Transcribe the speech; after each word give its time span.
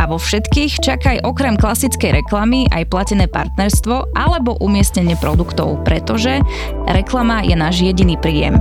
A 0.00 0.08
vo 0.08 0.16
všetkých 0.16 0.80
čakaj 0.80 1.20
okrem 1.28 1.60
klasickej 1.60 2.24
reklamy 2.24 2.64
aj 2.72 2.88
platené 2.88 3.28
partnerstvo 3.28 4.16
alebo 4.16 4.56
umiestnenie 4.56 5.12
produktov, 5.20 5.84
pretože 5.84 6.40
reklama 6.88 7.44
je 7.44 7.52
náš 7.52 7.84
jediný 7.84 8.16
príjem. 8.16 8.56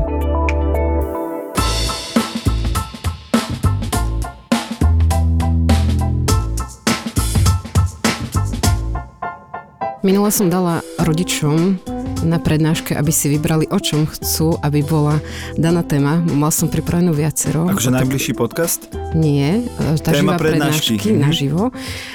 Minule 10.04 10.32
som 10.35 10.52
dala 10.52 10.84
rodičom 10.99 11.80
na 12.27 12.35
prednáške, 12.35 12.99
aby 12.99 13.16
si 13.16 13.32
vybrali, 13.32 13.63
o 13.71 13.80
čom 13.80 14.04
chcú, 14.12 14.60
aby 14.60 14.84
bola 14.84 15.24
daná 15.55 15.88
téma. 15.88 16.20
Mal 16.20 16.52
som 16.52 16.68
pripravenú 16.68 17.16
viacero. 17.16 17.63
Akože 17.71 17.96
najbližší 17.96 18.35
podcast? 18.35 18.98
Nie, 19.12 19.66
e, 19.66 19.98
tá 19.98 20.13
Téma 20.13 20.38
živá 20.38 20.38
prednášky. 20.38 20.95
prednášky 20.95 21.09
Mhm. 21.09 21.20
naživo. 21.20 21.63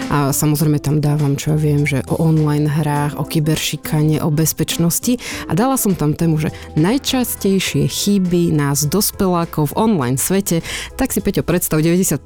A 0.09 0.31
samozrejme 0.31 0.79
tam 0.79 0.99
dávam, 0.99 1.35
čo 1.35 1.51
ja 1.51 1.59
viem, 1.59 1.83
že 1.83 2.07
o 2.07 2.23
online 2.23 2.71
hrách, 2.71 3.19
o 3.19 3.25
kyberšikane, 3.25 4.23
o 4.23 4.31
bezpečnosti. 4.31 5.19
A 5.45 5.53
dala 5.53 5.75
som 5.75 5.93
tam 5.93 6.15
tému, 6.15 6.39
že 6.39 6.55
najčastejšie 6.75 7.85
chyby 7.85 8.51
nás 8.51 8.87
dospelákov 8.87 9.75
v 9.75 9.77
online 9.77 10.15
svete. 10.17 10.63
Tak 10.95 11.11
si 11.11 11.19
Peťo 11.19 11.43
predstav, 11.43 11.83
90% 11.83 12.23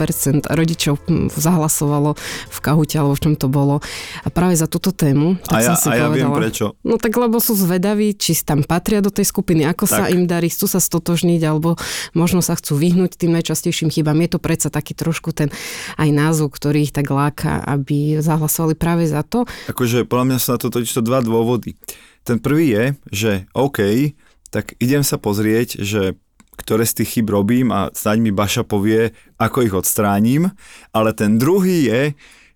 rodičov 0.46 1.00
hm, 1.02 1.32
zahlasovalo 1.32 2.14
v 2.46 2.58
kahute 2.60 2.94
alebo 2.94 3.16
v 3.16 3.22
čom 3.22 3.34
to 3.34 3.48
bolo. 3.48 3.80
A 4.20 4.28
práve 4.28 4.52
za 4.52 4.66
túto 4.66 4.92
tému. 4.92 5.40
Tak 5.42 5.48
A 5.50 5.58
ja, 5.58 5.68
som 5.72 5.76
si 5.80 5.88
a 5.88 5.96
ja 5.96 6.06
viem 6.08 6.28
povedala, 6.28 6.36
prečo. 6.44 6.64
No 6.82 7.00
tak 7.00 7.16
lebo 7.16 7.40
sú 7.40 7.56
zvedaví, 7.56 8.12
či 8.12 8.36
tam 8.38 8.60
patria 8.62 9.00
do 9.00 9.08
tej 9.08 9.24
skupiny, 9.24 9.64
ako 9.64 9.88
sa 9.88 10.04
Tak. 10.04 10.12
im 10.12 10.24
darí, 10.24 10.46
chcú 10.46 10.68
sa 10.68 10.78
stotožniť, 10.78 11.40
alebo 11.42 11.80
možno 12.12 12.44
sa 12.44 12.52
chcú 12.52 12.76
vyhnúť 12.76 13.16
tým 13.16 13.32
najčastejším 13.32 13.88
chybám. 13.88 14.20
Je 14.20 14.28
to 14.28 14.40
predsa 14.58 14.74
taký 14.74 14.98
trošku 14.98 15.30
ten 15.30 15.54
aj 15.94 16.10
názov, 16.10 16.50
ktorý 16.50 16.90
ich 16.90 16.90
tak 16.90 17.06
láka, 17.14 17.62
aby 17.62 18.18
zahlasovali 18.18 18.74
práve 18.74 19.06
za 19.06 19.22
to. 19.22 19.46
Akože 19.70 20.02
podľa 20.02 20.34
mňa 20.34 20.38
sú 20.42 20.48
na 20.50 20.58
to 20.58 20.66
totiž 20.74 20.98
to 20.98 21.06
dva 21.06 21.22
dôvody. 21.22 21.78
Ten 22.26 22.42
prvý 22.42 22.74
je, 22.74 22.84
že 23.14 23.32
OK, 23.54 24.10
tak 24.50 24.74
idem 24.82 25.06
sa 25.06 25.14
pozrieť, 25.14 25.78
že 25.78 26.18
ktoré 26.58 26.82
z 26.82 27.00
tých 27.00 27.22
chyb 27.22 27.30
robím 27.30 27.70
a 27.70 27.94
snáď 27.94 28.18
mi 28.18 28.34
Baša 28.34 28.66
povie, 28.66 29.14
ako 29.38 29.62
ich 29.62 29.70
odstránim, 29.78 30.50
ale 30.90 31.14
ten 31.14 31.38
druhý 31.38 31.86
je, 31.86 32.02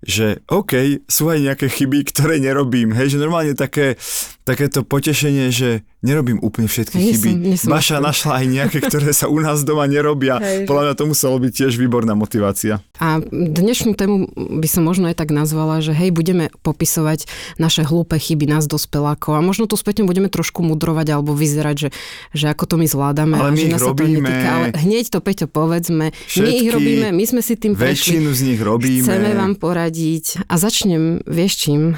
že 0.02 0.42
OK, 0.50 1.06
sú 1.06 1.30
aj 1.30 1.38
nejaké 1.38 1.70
chyby, 1.70 2.02
ktoré 2.10 2.42
nerobím. 2.42 2.90
Hej, 2.90 3.14
že 3.14 3.22
normálne 3.22 3.54
také, 3.54 3.94
takéto 4.42 4.82
potešenie, 4.82 5.54
že 5.54 5.86
nerobím 6.02 6.38
úplne 6.38 6.66
všetky 6.66 6.94
Nie 6.94 7.14
chyby. 7.14 7.30
som- 7.54 7.62
som 7.62 7.70
Baša 7.72 7.96
úplne. 7.96 8.06
našla 8.06 8.32
aj 8.34 8.46
nejaké, 8.48 8.78
ktoré 8.82 9.10
sa 9.10 9.26
u 9.26 9.38
nás 9.38 9.62
doma 9.62 9.86
nerobia. 9.86 10.36
Hej, 10.36 10.66
Podľa 10.66 10.82
mňa 10.84 10.94
to 10.94 11.04
muselo 11.06 11.36
byť 11.38 11.52
tiež 11.54 11.72
výborná 11.76 12.12
motivácia. 12.12 12.82
A 12.96 13.22
dnešnú 13.24 13.92
tému 13.92 14.26
by 14.34 14.66
som 14.66 14.82
možno 14.82 15.06
aj 15.06 15.16
tak 15.16 15.30
nazvala, 15.30 15.78
že 15.78 15.90
hej, 15.90 16.10
budeme 16.10 16.50
popisovať 16.60 17.26
naše 17.56 17.82
hlúpe 17.82 18.14
chyby 18.14 18.46
nás 18.46 18.66
dospelákov 18.66 19.32
a 19.32 19.40
možno 19.40 19.64
tu 19.64 19.74
spätne 19.74 20.02
budeme 20.02 20.26
trošku 20.26 20.60
mudrovať 20.60 21.06
alebo 21.12 21.32
vyzerať, 21.32 21.76
že, 21.76 21.88
že 22.32 22.46
ako 22.46 22.64
to 22.64 22.74
my 22.76 22.86
zvládame 22.86 23.34
Ale 23.34 23.48
a 23.48 23.52
my 23.52 23.56
že 23.56 23.62
ich 23.62 23.72
nás 23.72 23.80
sa 23.80 23.86
to 23.86 23.94
robíme. 23.96 24.18
netýka. 24.20 24.48
Ale 24.50 24.66
hneď 24.76 25.04
to, 25.08 25.18
Peťo, 25.18 25.46
povedzme. 25.46 26.04
my 26.08 26.26
Všetky, 26.26 26.58
ich 26.58 26.70
robíme, 26.70 27.06
my 27.10 27.24
sme 27.24 27.40
si 27.40 27.54
tým 27.54 27.72
prešli. 27.72 28.18
Väčšinu 28.18 28.30
z 28.32 28.40
nich 28.44 28.60
robíme. 28.60 29.06
Chceme 29.06 29.30
vám 29.32 29.54
poradiť 29.54 30.24
a 30.44 30.54
začnem, 30.56 31.02
vieš 31.24 31.52
čím, 31.60 31.94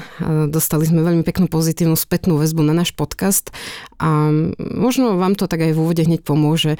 dostali 0.47 0.85
sme 0.85 1.01
veľmi 1.01 1.21
peknú 1.21 1.47
pozitívnu 1.47 1.95
spätnú 1.95 2.37
väzbu 2.37 2.61
na 2.61 2.75
náš 2.75 2.91
podcast 2.91 3.49
a 3.99 4.29
možno 4.59 5.15
vám 5.15 5.39
to 5.39 5.47
tak 5.47 5.63
aj 5.63 5.71
v 5.71 5.81
úvode 5.81 6.03
hneď 6.03 6.21
pomôže 6.21 6.75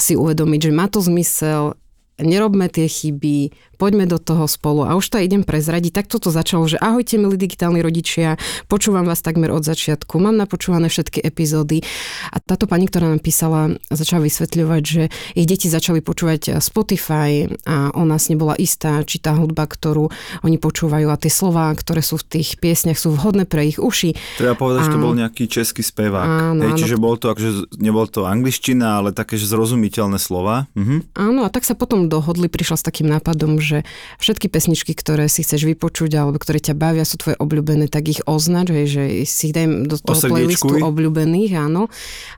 si 0.00 0.16
uvedomiť, 0.16 0.70
že 0.70 0.72
má 0.72 0.86
to 0.88 1.04
zmysel, 1.04 1.76
nerobme 2.18 2.70
tie 2.70 2.86
chyby, 2.86 3.50
poďme 3.74 4.06
do 4.06 4.22
toho 4.22 4.46
spolu. 4.46 4.86
A 4.86 4.94
už 4.94 5.10
to 5.10 5.18
idem 5.18 5.42
prezradiť. 5.42 5.92
Takto 5.92 6.22
to 6.22 6.30
začalo, 6.30 6.64
že 6.70 6.78
ahojte 6.78 7.18
milí 7.18 7.34
digitálni 7.34 7.82
rodičia, 7.82 8.38
počúvam 8.70 9.04
vás 9.04 9.20
takmer 9.20 9.50
od 9.50 9.66
začiatku, 9.66 10.22
mám 10.22 10.38
napočúvané 10.38 10.86
všetky 10.86 11.20
epizódy. 11.20 11.82
A 12.30 12.38
táto 12.38 12.70
pani, 12.70 12.86
ktorá 12.86 13.10
nám 13.10 13.20
písala, 13.20 13.74
začala 13.90 14.24
vysvetľovať, 14.24 14.82
že 14.82 15.02
ich 15.34 15.46
deti 15.46 15.66
začali 15.66 15.98
počúvať 16.00 16.62
Spotify 16.62 17.50
a 17.66 17.90
ona 17.98 18.16
si 18.22 18.38
nebola 18.38 18.54
istá, 18.56 19.02
či 19.02 19.18
tá 19.18 19.34
hudba, 19.34 19.66
ktorú 19.66 20.08
oni 20.46 20.56
počúvajú 20.62 21.10
a 21.10 21.18
tie 21.18 21.32
slová, 21.32 21.74
ktoré 21.74 22.00
sú 22.00 22.16
v 22.22 22.38
tých 22.38 22.62
piesniach, 22.62 22.96
sú 22.96 23.12
vhodné 23.12 23.44
pre 23.44 23.66
ich 23.66 23.82
uši. 23.82 24.14
Treba 24.38 24.54
povedať, 24.54 24.86
že 24.86 24.94
to 24.94 25.02
bol 25.02 25.14
nejaký 25.18 25.44
český 25.50 25.82
spevák. 25.82 26.54
Áno, 26.54 26.62
Hej, 26.62 26.72
áno. 26.72 26.78
čiže 26.78 26.96
bol 26.96 27.18
to, 27.18 27.34
akože, 27.34 27.74
nebol 27.82 28.06
to 28.06 28.24
angličtina, 28.24 29.02
ale 29.02 29.10
také, 29.10 29.34
že 29.34 29.50
zrozumiteľné 29.50 30.16
slova. 30.22 30.70
Mhm. 30.78 31.18
Áno, 31.18 31.42
a 31.44 31.50
tak 31.50 31.66
sa 31.66 31.74
potom 31.74 32.03
dohodli, 32.08 32.46
prišla 32.50 32.76
s 32.80 32.86
takým 32.86 33.08
nápadom, 33.10 33.58
že 33.58 33.82
všetky 34.22 34.48
pesničky, 34.48 34.92
ktoré 34.94 35.28
si 35.28 35.42
chceš 35.44 35.66
vypočuť 35.68 36.14
alebo 36.16 36.36
ktoré 36.38 36.60
ťa 36.60 36.74
bavia, 36.76 37.04
sú 37.06 37.20
tvoje 37.20 37.36
obľúbené, 37.40 37.90
tak 37.90 38.08
ich 38.08 38.20
označ, 38.24 38.70
hej, 38.70 38.86
že 38.88 39.02
si 39.26 39.50
ich 39.50 39.54
daj 39.54 39.88
do 39.88 39.96
toho 40.00 40.20
playlistu 40.30 40.80
obľúbených, 40.80 41.52
áno. 41.58 41.92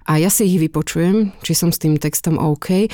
A 0.06 0.18
ja 0.18 0.30
si 0.30 0.46
ich 0.48 0.58
vypočujem, 0.58 1.34
či 1.42 1.52
som 1.54 1.70
s 1.70 1.78
tým 1.80 1.98
textom 1.98 2.38
OK. 2.38 2.90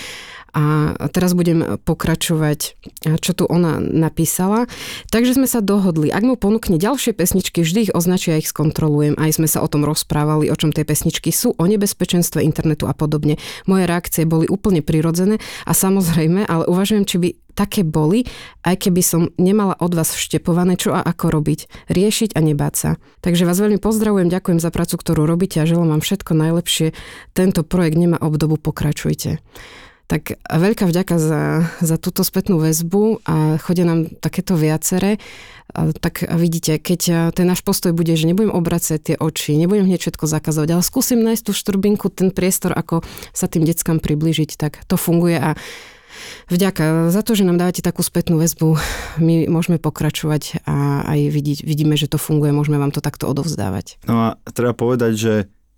A 0.53 0.95
teraz 1.09 1.33
budem 1.33 1.81
pokračovať, 1.81 2.77
čo 3.25 3.33
tu 3.33 3.49
ona 3.49 3.81
napísala. 3.81 4.69
Takže 5.09 5.41
sme 5.41 5.49
sa 5.49 5.65
dohodli, 5.65 6.13
ak 6.13 6.21
mu 6.21 6.37
ponúkne 6.37 6.77
ďalšie 6.77 7.17
pesničky, 7.17 7.65
vždy 7.65 7.89
ich 7.89 7.93
označí 7.97 8.37
a 8.37 8.41
ich 8.41 8.53
skontrolujem. 8.53 9.17
Aj 9.17 9.33
sme 9.33 9.49
sa 9.49 9.65
o 9.65 9.69
tom 9.73 9.89
rozprávali, 9.89 10.53
o 10.53 10.57
čom 10.57 10.69
tie 10.69 10.85
pesničky 10.85 11.33
sú, 11.33 11.57
o 11.57 11.65
nebezpečenstve 11.65 12.45
internetu 12.45 12.85
a 12.85 12.93
podobne. 12.93 13.41
Moje 13.65 13.89
reakcie 13.89 14.29
boli 14.29 14.45
úplne 14.45 14.85
prirodzené 14.85 15.41
a 15.65 15.73
samozrejme, 15.73 16.45
ale 16.45 16.69
uvažujem, 16.69 17.09
či 17.09 17.17
by 17.17 17.29
také 17.53 17.85
boli, 17.85 18.25
aj 18.65 18.89
keby 18.89 19.01
som 19.05 19.29
nemala 19.37 19.77
od 19.77 19.93
vás 19.93 20.17
vštepované, 20.17 20.81
čo 20.81 20.97
a 20.97 21.05
ako 21.05 21.33
robiť, 21.37 21.89
riešiť 21.93 22.33
a 22.33 22.41
nebáť 22.41 22.75
sa. 22.77 22.91
Takže 23.21 23.45
vás 23.45 23.61
veľmi 23.61 23.77
pozdravujem, 23.77 24.33
ďakujem 24.33 24.57
za 24.57 24.73
prácu, 24.73 24.97
ktorú 24.97 25.29
robíte 25.29 25.61
a 25.61 25.69
želám 25.69 25.97
vám 25.97 26.03
všetko 26.05 26.33
najlepšie. 26.33 26.97
Tento 27.37 27.61
projekt 27.61 28.01
nemá 28.01 28.17
obdobu, 28.21 28.57
pokračujte. 28.57 29.41
Tak 30.13 30.45
veľká 30.45 30.85
vďaka 30.85 31.17
za, 31.17 31.65
za 31.81 31.97
túto 31.97 32.21
spätnú 32.21 32.61
väzbu 32.61 33.25
a 33.25 33.57
chodia 33.57 33.89
nám 33.89 34.13
takéto 34.21 34.61
viacere. 34.61 35.17
A 35.73 35.89
Tak 35.89 36.29
vidíte, 36.37 36.77
keď 36.77 37.33
ten 37.33 37.49
náš 37.49 37.65
postoj 37.65 37.97
bude, 37.97 38.13
že 38.13 38.29
nebudem 38.29 38.53
obracať 38.53 39.01
tie 39.01 39.17
oči, 39.17 39.57
nebudem 39.57 39.89
hneď 39.89 40.05
všetko 40.05 40.29
zakazovať, 40.29 40.69
ale 40.69 40.85
skúsim 40.85 41.25
nájsť 41.25 41.45
tú 41.49 41.53
štrbinku, 41.57 42.13
ten 42.13 42.29
priestor, 42.29 42.77
ako 42.77 43.01
sa 43.33 43.49
tým 43.49 43.65
deckám 43.65 44.05
približiť, 44.05 44.61
tak 44.61 44.85
to 44.85 45.01
funguje 45.01 45.41
a 45.41 45.57
Vďaka 46.53 47.09
za 47.09 47.25
to, 47.25 47.33
že 47.33 47.49
nám 47.49 47.57
dávate 47.57 47.81
takú 47.81 48.05
spätnú 48.05 48.37
väzbu, 48.37 48.77
my 49.17 49.49
môžeme 49.49 49.81
pokračovať 49.81 50.61
a 50.69 51.09
aj 51.09 51.21
vidieť, 51.33 51.59
vidíme, 51.65 51.97
že 51.97 52.07
to 52.07 52.21
funguje, 52.21 52.53
môžeme 52.53 52.77
vám 52.77 52.93
to 52.93 53.01
takto 53.01 53.25
odovzdávať. 53.27 53.97
No 54.05 54.21
a 54.21 54.29
treba 54.53 54.77
povedať, 54.77 55.13
že 55.17 55.33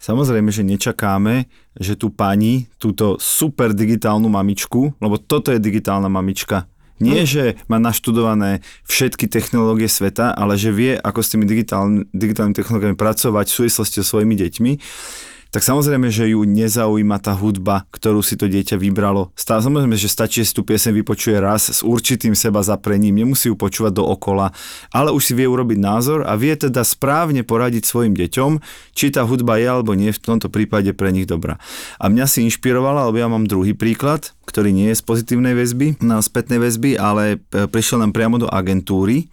samozrejme, 0.04 0.52
že 0.52 0.68
nečakáme, 0.68 1.48
že 1.80 1.96
tu 1.96 2.12
pani, 2.12 2.68
túto 2.76 3.16
super 3.16 3.72
digitálnu 3.72 4.28
mamičku, 4.28 5.00
lebo 5.00 5.16
toto 5.16 5.48
je 5.48 5.56
digitálna 5.56 6.12
mamička, 6.12 6.68
nie, 7.02 7.26
že 7.26 7.58
má 7.66 7.82
naštudované 7.82 8.62
všetky 8.86 9.26
technológie 9.26 9.90
sveta, 9.90 10.30
ale 10.30 10.54
že 10.54 10.70
vie, 10.70 10.94
ako 10.94 11.20
s 11.26 11.30
tými 11.34 11.42
digitálny, 11.42 12.06
digitálnymi 12.14 12.54
technológiami 12.54 12.94
pracovať 12.94 13.46
v 13.50 13.56
súvislosti 13.66 13.98
so 13.98 14.14
svojimi 14.14 14.38
deťmi, 14.38 14.72
tak 15.54 15.62
samozrejme, 15.62 16.10
že 16.10 16.34
ju 16.34 16.42
nezaujíma 16.42 17.22
tá 17.22 17.30
hudba, 17.30 17.86
ktorú 17.94 18.26
si 18.26 18.34
to 18.34 18.50
dieťa 18.50 18.74
vybralo. 18.74 19.30
Stále 19.38 19.62
samozrejme, 19.62 19.94
že 19.94 20.10
stačí, 20.10 20.42
že 20.42 20.50
si 20.50 20.58
tú 20.58 20.66
piesen 20.66 20.90
vypočuje 20.90 21.38
raz 21.38 21.70
s 21.70 21.86
určitým 21.86 22.34
seba 22.34 22.58
zaprením, 22.66 23.22
nemusí 23.22 23.46
ju 23.46 23.54
počúvať 23.54 24.02
dookola, 24.02 24.50
ale 24.90 25.14
už 25.14 25.22
si 25.22 25.32
vie 25.38 25.46
urobiť 25.46 25.78
názor 25.78 26.26
a 26.26 26.34
vie 26.34 26.58
teda 26.58 26.82
správne 26.82 27.46
poradiť 27.46 27.86
svojim 27.86 28.18
deťom, 28.18 28.58
či 28.98 29.14
tá 29.14 29.22
hudba 29.22 29.62
je 29.62 29.70
alebo 29.70 29.94
nie 29.94 30.10
v 30.10 30.18
tomto 30.18 30.50
prípade 30.50 30.90
pre 30.90 31.14
nich 31.14 31.30
dobrá. 31.30 31.62
A 32.02 32.10
mňa 32.10 32.26
si 32.26 32.42
inšpirovala, 32.42 33.06
lebo 33.06 33.22
ja 33.22 33.30
mám 33.30 33.46
druhý 33.46 33.78
príklad, 33.78 34.34
ktorý 34.50 34.74
nie 34.74 34.90
je 34.90 34.98
z 34.98 35.06
pozitívnej 35.06 35.54
väzby, 35.54 36.02
na 36.02 36.18
spätnej 36.18 36.58
väzby, 36.58 36.98
ale 36.98 37.38
e, 37.54 37.70
prišiel 37.70 38.02
nám 38.02 38.10
priamo 38.10 38.42
do 38.42 38.50
agentúry 38.50 39.30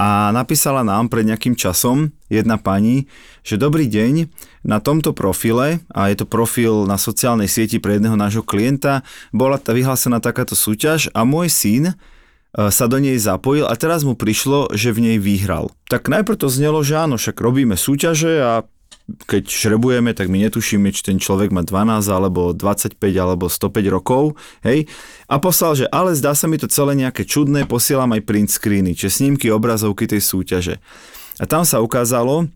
a 0.00 0.32
napísala 0.32 0.80
nám 0.80 1.12
pred 1.12 1.28
nejakým 1.28 1.52
časom 1.52 2.08
jedna 2.32 2.56
pani, 2.56 3.04
že 3.44 3.60
dobrý 3.60 3.84
deň, 3.84 4.32
na 4.64 4.80
tomto 4.80 5.12
profile, 5.12 5.84
a 5.92 6.08
je 6.08 6.16
to 6.16 6.24
profil 6.24 6.88
na 6.88 6.96
sociálnej 6.96 7.52
sieti 7.52 7.76
pre 7.76 8.00
jedného 8.00 8.16
nášho 8.16 8.40
klienta, 8.40 9.04
bola 9.28 9.60
tá 9.60 9.76
vyhlásená 9.76 10.24
takáto 10.24 10.56
súťaž 10.56 11.12
a 11.12 11.28
môj 11.28 11.52
syn 11.52 11.84
sa 12.56 12.88
do 12.88 12.96
nej 12.96 13.20
zapojil 13.20 13.68
a 13.68 13.76
teraz 13.76 14.00
mu 14.02 14.16
prišlo, 14.16 14.72
že 14.72 14.90
v 14.90 15.04
nej 15.04 15.16
vyhral. 15.20 15.68
Tak 15.92 16.08
najprv 16.08 16.40
to 16.40 16.48
znelo, 16.48 16.80
že 16.80 16.96
áno, 16.96 17.20
však 17.20 17.36
robíme 17.36 17.76
súťaže 17.76 18.40
a 18.40 18.52
keď 19.26 19.46
šrebujeme, 19.46 20.12
tak 20.12 20.28
my 20.28 20.46
netušíme, 20.48 20.90
či 20.90 21.02
ten 21.06 21.16
človek 21.16 21.54
má 21.54 21.62
12 21.62 22.06
alebo 22.10 22.50
25 22.52 22.96
alebo 23.16 23.46
105 23.48 23.94
rokov, 23.94 24.34
hej. 24.66 24.90
A 25.30 25.38
poslal, 25.38 25.78
že 25.78 25.86
ale 25.88 26.12
zdá 26.18 26.34
sa 26.34 26.50
mi 26.50 26.58
to 26.58 26.66
celé 26.66 26.98
nejaké 26.98 27.24
čudné, 27.24 27.64
posielam 27.64 28.10
aj 28.12 28.26
print 28.26 28.50
screeny, 28.50 28.92
čiže 28.92 29.22
snímky, 29.22 29.48
obrazovky 29.48 30.10
tej 30.10 30.22
súťaže. 30.22 30.74
A 31.40 31.44
tam 31.48 31.64
sa 31.64 31.80
ukázalo, 31.80 32.50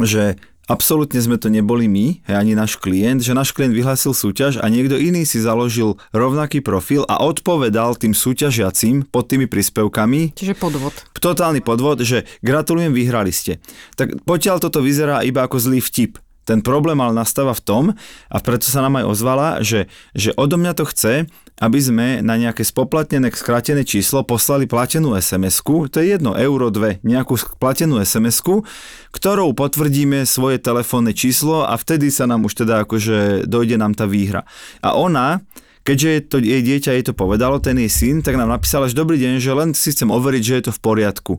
že 0.00 0.40
Absolútne 0.64 1.20
sme 1.20 1.36
to 1.36 1.52
neboli 1.52 1.84
my, 1.84 2.24
ani 2.24 2.56
náš 2.56 2.80
klient, 2.80 3.20
že 3.20 3.36
náš 3.36 3.52
klient 3.52 3.76
vyhlásil 3.76 4.16
súťaž 4.16 4.64
a 4.64 4.66
niekto 4.72 4.96
iný 4.96 5.28
si 5.28 5.36
založil 5.36 6.00
rovnaký 6.16 6.64
profil 6.64 7.04
a 7.04 7.20
odpovedal 7.20 8.00
tým 8.00 8.16
súťažiacím 8.16 9.04
pod 9.04 9.28
tými 9.28 9.44
príspevkami. 9.44 10.32
Čiže 10.32 10.56
podvod. 10.56 10.96
Totálny 11.20 11.60
podvod, 11.60 12.00
že 12.00 12.24
gratulujem, 12.40 12.96
vyhrali 12.96 13.28
ste. 13.28 13.60
Tak 14.00 14.24
potiaľ 14.24 14.56
toto 14.64 14.80
vyzerá 14.80 15.20
iba 15.20 15.44
ako 15.44 15.60
zlý 15.60 15.84
vtip. 15.84 16.16
Ten 16.44 16.60
problém 16.60 17.00
ale 17.00 17.16
nastáva 17.16 17.56
v 17.56 17.64
tom, 17.64 17.84
a 18.28 18.36
preto 18.44 18.68
sa 18.68 18.84
nám 18.84 19.00
aj 19.00 19.04
ozvala, 19.08 19.48
že, 19.64 19.88
že 20.12 20.36
odo 20.36 20.60
mňa 20.60 20.72
to 20.76 20.84
chce, 20.84 21.24
aby 21.62 21.78
sme 21.78 22.06
na 22.20 22.34
nejaké 22.34 22.66
spoplatnené 22.66 23.30
skrátené 23.30 23.86
číslo 23.86 24.26
poslali 24.26 24.66
platenú 24.66 25.14
SMS-ku, 25.14 25.86
to 25.86 26.02
je 26.02 26.18
jedno 26.18 26.34
euro, 26.34 26.68
dve, 26.68 26.98
nejakú 27.06 27.38
platenú 27.62 28.02
SMS-ku, 28.02 28.66
ktorou 29.14 29.54
potvrdíme 29.54 30.26
svoje 30.26 30.58
telefónne 30.58 31.14
číslo 31.14 31.62
a 31.62 31.78
vtedy 31.78 32.10
sa 32.10 32.26
nám 32.26 32.44
už 32.44 32.66
teda 32.66 32.82
akože 32.84 33.46
dojde 33.46 33.78
nám 33.78 33.94
tá 33.94 34.04
výhra. 34.04 34.42
A 34.82 34.98
ona, 34.98 35.46
keďže 35.86 36.26
to 36.26 36.36
jej 36.42 36.60
dieťa 36.60 36.90
jej 36.98 37.04
to 37.06 37.14
povedalo, 37.14 37.62
ten 37.62 37.78
jej 37.78 37.88
syn, 37.88 38.20
tak 38.20 38.34
nám 38.34 38.50
napísala, 38.50 38.90
že 38.90 38.98
dobrý 38.98 39.16
deň, 39.22 39.38
že 39.38 39.52
len 39.54 39.70
si 39.78 39.94
chcem 39.94 40.10
overiť, 40.10 40.42
že 40.42 40.54
je 40.58 40.64
to 40.68 40.72
v 40.74 40.82
poriadku. 40.82 41.34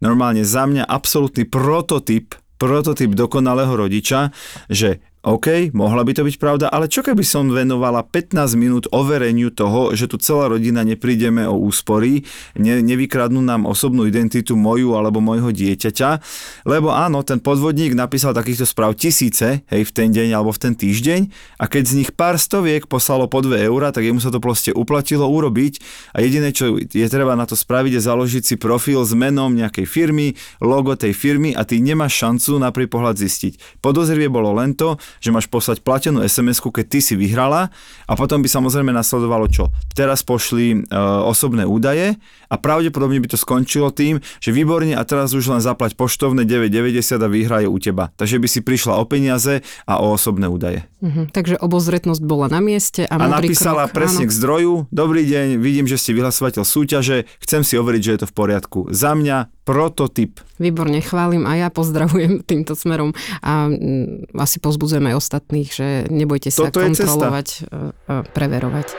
Normálne 0.00 0.48
za 0.48 0.64
mňa 0.64 0.88
absolútny 0.88 1.44
prototyp 1.44 2.32
prototyp 2.58 3.14
dokonalého 3.14 3.70
rodiča, 3.76 4.34
že 4.68 5.00
OK, 5.18 5.74
mohla 5.74 6.06
by 6.06 6.14
to 6.14 6.22
byť 6.22 6.36
pravda, 6.38 6.70
ale 6.70 6.86
čo 6.86 7.02
keby 7.02 7.26
som 7.26 7.50
venovala 7.50 8.06
15 8.06 8.38
minút 8.54 8.86
overeniu 8.94 9.50
toho, 9.50 9.90
že 9.90 10.06
tu 10.06 10.14
celá 10.14 10.46
rodina 10.46 10.86
neprídeme 10.86 11.42
o 11.42 11.58
úspory, 11.58 12.22
ne, 12.54 12.78
nevykradnú 12.78 13.42
nám 13.42 13.66
osobnú 13.66 14.06
identitu 14.06 14.54
moju 14.54 14.94
alebo 14.94 15.18
mojho 15.18 15.50
dieťaťa, 15.50 16.22
lebo 16.70 16.94
áno, 16.94 17.26
ten 17.26 17.42
podvodník 17.42 17.98
napísal 17.98 18.30
takýchto 18.30 18.62
správ 18.62 18.94
tisíce, 18.94 19.66
hej, 19.66 19.82
v 19.82 19.90
ten 19.90 20.14
deň 20.14 20.38
alebo 20.38 20.54
v 20.54 20.70
ten 20.70 20.74
týždeň 20.78 21.20
a 21.58 21.66
keď 21.66 21.82
z 21.82 21.96
nich 21.98 22.10
pár 22.14 22.38
stoviek 22.38 22.86
poslalo 22.86 23.26
po 23.26 23.42
2 23.42 23.58
eurá, 23.66 23.90
tak 23.90 24.06
jemu 24.06 24.22
sa 24.22 24.30
to 24.30 24.38
proste 24.38 24.70
uplatilo 24.70 25.26
urobiť 25.26 25.82
a 26.14 26.22
jediné, 26.22 26.54
čo 26.54 26.78
je 26.78 27.08
treba 27.10 27.34
na 27.34 27.42
to 27.42 27.58
spraviť, 27.58 27.98
je 27.98 28.06
založiť 28.06 28.42
si 28.46 28.54
profil 28.54 29.02
s 29.02 29.18
menom 29.18 29.50
nejakej 29.50 29.82
firmy, 29.82 30.38
logo 30.62 30.94
tej 30.94 31.10
firmy 31.10 31.58
a 31.58 31.66
ty 31.66 31.82
nemáš 31.82 32.22
šancu 32.22 32.62
na 32.62 32.70
prvý 32.70 32.86
pohľad 32.86 33.18
zistiť. 33.18 33.82
Podozrivie 33.82 34.30
bolo 34.30 34.54
len 34.54 34.78
to, 34.78 34.94
že 35.18 35.32
máš 35.32 35.48
poslať 35.48 35.80
platenú 35.82 36.22
sms 36.24 36.60
keď 36.68 36.86
ty 36.86 36.98
si 37.00 37.14
vyhrala 37.16 37.72
a 38.04 38.12
potom 38.12 38.44
by 38.44 38.48
samozrejme 38.48 38.92
nasledovalo 38.92 39.48
čo? 39.48 39.72
Teraz 39.96 40.20
pošli 40.22 40.66
e, 40.72 40.78
osobné 41.24 41.64
údaje 41.64 42.20
a 42.48 42.54
pravdepodobne 42.56 43.20
by 43.20 43.28
to 43.32 43.38
skončilo 43.40 43.92
tým, 43.92 44.20
že 44.40 44.50
výborne 44.52 44.96
a 44.96 45.02
teraz 45.04 45.32
už 45.32 45.52
len 45.52 45.60
zaplať 45.60 45.94
poštovné 45.96 46.44
9,90 46.44 47.20
a 47.20 47.28
výhra 47.28 47.56
je 47.64 47.68
u 47.68 47.78
teba. 47.78 48.10
Takže 48.16 48.40
by 48.40 48.48
si 48.48 48.60
prišla 48.64 49.00
o 49.00 49.04
peniaze 49.04 49.60
a 49.84 50.00
o 50.00 50.12
osobné 50.16 50.48
údaje. 50.48 50.84
Mhm, 50.98 51.30
takže 51.30 51.60
obozretnosť 51.62 52.22
bola 52.24 52.50
na 52.50 52.58
mieste 52.58 53.06
a, 53.06 53.14
a 53.16 53.26
napísala 53.30 53.86
krok, 53.86 54.02
presne 54.02 54.26
áno. 54.26 54.30
k 54.30 54.36
zdroju, 54.36 54.72
dobrý 54.90 55.22
deň, 55.28 55.46
vidím, 55.62 55.86
že 55.86 56.00
ste 56.00 56.16
vyhlasovateľ 56.16 56.64
súťaže, 56.66 57.30
chcem 57.38 57.62
si 57.62 57.78
overiť, 57.78 58.02
že 58.02 58.12
je 58.14 58.20
to 58.24 58.30
v 58.30 58.34
poriadku. 58.34 58.80
Za 58.90 59.14
mňa 59.14 59.57
prototyp. 59.68 60.40
Výborne, 60.56 61.04
chválim 61.04 61.44
a 61.44 61.52
ja 61.60 61.68
pozdravujem 61.68 62.40
týmto 62.48 62.72
smerom 62.72 63.12
a 63.44 63.68
m, 63.68 64.24
asi 64.32 64.56
pozbudzujem 64.64 65.04
aj 65.12 65.14
ostatných, 65.20 65.68
že 65.68 65.86
nebojte 66.08 66.48
sa 66.48 66.72
Toto 66.72 66.80
kontrolovať, 66.80 67.68
a 68.08 68.24
preverovať. 68.32 68.96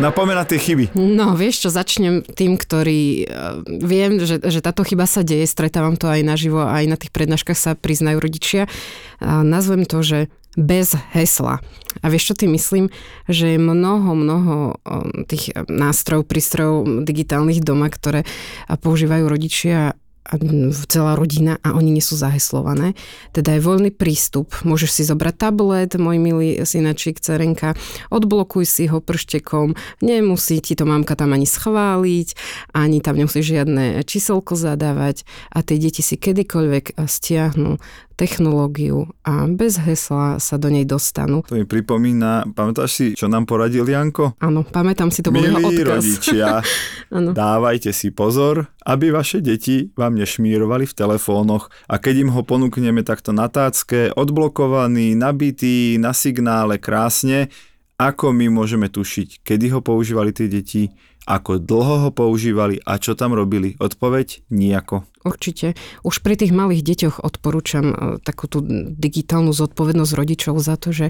Napomena 0.00 0.48
tie 0.48 0.56
chyby. 0.56 0.96
No, 0.96 1.36
vieš 1.36 1.60
čo, 1.60 1.68
začnem 1.68 2.24
tým, 2.24 2.56
ktorý 2.56 3.28
uh, 3.28 3.60
viem, 3.68 4.16
že, 4.24 4.40
že 4.40 4.64
táto 4.64 4.80
chyba 4.80 5.04
sa 5.04 5.20
deje, 5.20 5.44
stretávam 5.44 6.00
to 6.00 6.08
aj 6.08 6.24
naživo, 6.24 6.64
aj 6.64 6.88
na 6.88 6.96
tých 6.96 7.12
prednáškach 7.12 7.56
sa 7.56 7.76
priznajú 7.76 8.16
rodičia. 8.16 8.64
Uh, 9.20 9.44
nazvem 9.44 9.84
to, 9.84 10.00
že 10.00 10.32
bez 10.58 10.98
hesla. 11.14 11.62
A 12.02 12.06
vieš 12.10 12.32
čo 12.32 12.34
ty 12.34 12.46
myslím? 12.50 12.90
Že 13.26 13.54
je 13.54 13.58
mnoho, 13.58 14.10
mnoho 14.14 14.56
tých 15.26 15.54
nástrojov, 15.66 16.26
prístrojov 16.26 17.06
digitálnych 17.06 17.62
doma, 17.62 17.90
ktoré 17.90 18.26
používajú 18.66 19.24
rodičia 19.26 19.94
celá 20.86 21.16
rodina 21.16 21.58
a 21.64 21.74
oni 21.74 21.90
nie 21.96 22.04
sú 22.04 22.14
zaheslované. 22.14 22.94
Teda 23.34 23.56
je 23.56 23.64
voľný 23.64 23.90
prístup. 23.90 24.52
Môžeš 24.62 25.00
si 25.00 25.02
zobrať 25.02 25.34
tablet, 25.34 25.90
môj 25.96 26.22
milý 26.22 26.62
synačík, 26.62 27.18
cerenka, 27.18 27.74
odblokuj 28.12 28.68
si 28.68 28.84
ho 28.86 29.02
prštekom, 29.02 29.74
nemusí 30.04 30.62
ti 30.62 30.78
to 30.78 30.86
mamka 30.86 31.16
tam 31.18 31.34
ani 31.34 31.48
schváliť, 31.48 32.28
ani 32.76 33.02
tam 33.02 33.18
nemusíš 33.18 33.58
žiadne 33.58 34.04
číselko 34.06 34.54
zadávať 34.54 35.26
a 35.50 35.64
tie 35.64 35.80
deti 35.80 36.04
si 36.04 36.14
kedykoľvek 36.20 37.00
stiahnu 37.00 37.80
technológiu 38.20 39.08
a 39.24 39.48
bez 39.48 39.80
hesla 39.80 40.36
sa 40.36 40.60
do 40.60 40.68
nej 40.68 40.84
dostanú. 40.84 41.40
To 41.48 41.56
mi 41.56 41.64
pripomína, 41.64 42.52
pamätáš 42.52 42.90
si, 42.92 43.06
čo 43.16 43.32
nám 43.32 43.48
poradil 43.48 43.88
Janko? 43.88 44.36
Áno, 44.36 44.60
pamätám 44.60 45.08
si, 45.08 45.24
to 45.24 45.32
bol 45.32 45.40
jeho 45.40 45.56
odkaz. 45.56 46.04
rodičia, 46.04 46.60
dávajte 47.40 47.96
si 47.96 48.12
pozor, 48.12 48.68
aby 48.84 49.08
vaše 49.08 49.40
deti 49.40 49.88
vám 49.96 50.20
nešmírovali 50.20 50.84
v 50.84 50.92
telefónoch 50.92 51.72
a 51.88 51.96
keď 51.96 52.28
im 52.28 52.30
ho 52.36 52.44
ponúkneme 52.44 53.00
takto 53.00 53.32
na 53.32 53.48
tácke, 53.48 54.12
odblokovaný, 54.12 55.16
nabitý, 55.16 55.96
na 55.96 56.12
signále, 56.12 56.76
krásne, 56.76 57.48
ako 57.96 58.36
my 58.36 58.52
môžeme 58.52 58.92
tušiť, 58.92 59.40
kedy 59.40 59.72
ho 59.72 59.80
používali 59.80 60.36
tie 60.36 60.48
deti, 60.48 60.92
ako 61.24 61.60
dlho 61.60 61.96
ho 62.08 62.10
používali 62.12 62.80
a 62.84 62.96
čo 62.96 63.16
tam 63.16 63.36
robili? 63.36 63.76
Odpoveď? 63.76 64.48
Nijako. 64.52 65.09
Určite. 65.20 65.76
Už 66.00 66.24
pri 66.24 66.32
tých 66.32 66.48
malých 66.48 66.80
deťoch 66.80 67.16
odporúčam 67.20 67.92
e, 67.92 67.96
takú 68.24 68.48
tú 68.48 68.64
digitálnu 68.88 69.52
zodpovednosť 69.52 70.12
rodičov 70.16 70.56
za 70.64 70.80
to, 70.80 70.96
že 70.96 71.06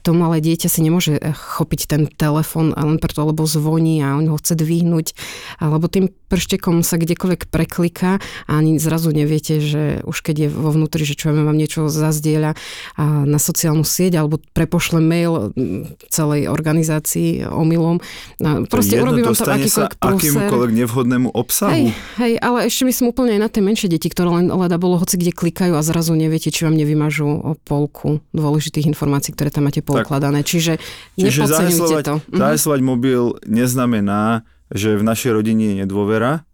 to 0.00 0.16
malé 0.16 0.40
dieťa 0.40 0.72
si 0.72 0.80
nemôže 0.80 1.20
e, 1.20 1.36
chopiť 1.36 1.80
ten 1.84 2.02
telefon 2.08 2.72
len 2.72 2.96
preto, 2.96 3.28
lebo 3.28 3.44
zvoní 3.44 4.00
a 4.00 4.16
on 4.16 4.24
ho 4.32 4.40
chce 4.40 4.56
dvihnúť, 4.56 5.12
alebo 5.60 5.84
tým 5.84 6.08
prštekom 6.32 6.80
sa 6.80 6.96
kdekoľvek 6.96 7.52
prekliká 7.52 8.24
a 8.48 8.52
ani 8.56 8.80
zrazu 8.80 9.12
neviete, 9.12 9.60
že 9.60 10.00
už 10.08 10.24
keď 10.24 10.36
je 10.38 10.48
vo 10.48 10.72
vnútri, 10.72 11.04
že 11.04 11.12
čo 11.12 11.28
vám 11.28 11.52
niečo 11.52 11.92
zazdieľa 11.92 12.56
na 13.28 13.36
sociálnu 13.36 13.84
sieť 13.84 14.16
alebo 14.16 14.40
prepošle 14.56 14.96
mail 15.04 15.52
celej 16.08 16.48
organizácii 16.48 17.44
omylom. 17.44 18.00
Proste 18.72 18.96
urobí 19.04 19.20
vám 19.20 19.36
to 19.36 19.44
akýkoľvek 19.44 19.92
akýmkoľvek 20.00 20.70
nevhodnému 20.72 21.28
obsahu. 21.36 21.76
Hej, 21.76 21.84
hej, 22.16 22.32
ale 22.40 22.72
ešte 22.72 22.88
myslím 22.88 23.12
úplne 23.12 23.41
na 23.42 23.50
tie 23.50 23.58
menšie 23.58 23.90
deti, 23.90 24.06
ktoré 24.06 24.30
len 24.30 24.46
leda 24.46 24.78
bolo 24.78 25.02
hoci 25.02 25.18
kde 25.18 25.34
klikajú 25.34 25.74
a 25.74 25.82
zrazu 25.82 26.14
neviete, 26.14 26.54
či 26.54 26.62
vám 26.62 26.78
nevymažú 26.78 27.26
o 27.26 27.52
polku 27.58 28.22
dôležitých 28.30 28.86
informácií, 28.86 29.34
ktoré 29.34 29.50
tam 29.50 29.66
máte 29.66 29.82
poukladané. 29.82 30.46
Tak, 30.46 30.48
čiže, 30.54 30.72
čiže 31.18 31.42
nepodceňujte 31.42 31.96
to. 32.06 32.14
Mhm. 32.30 32.38
Zaheslovať 32.38 32.80
mobil 32.86 33.22
neznamená, 33.50 34.46
že 34.70 34.94
v 34.94 35.02
našej 35.02 35.34
rodine 35.34 35.74
je 35.74 35.84
nedôvera. 35.84 36.46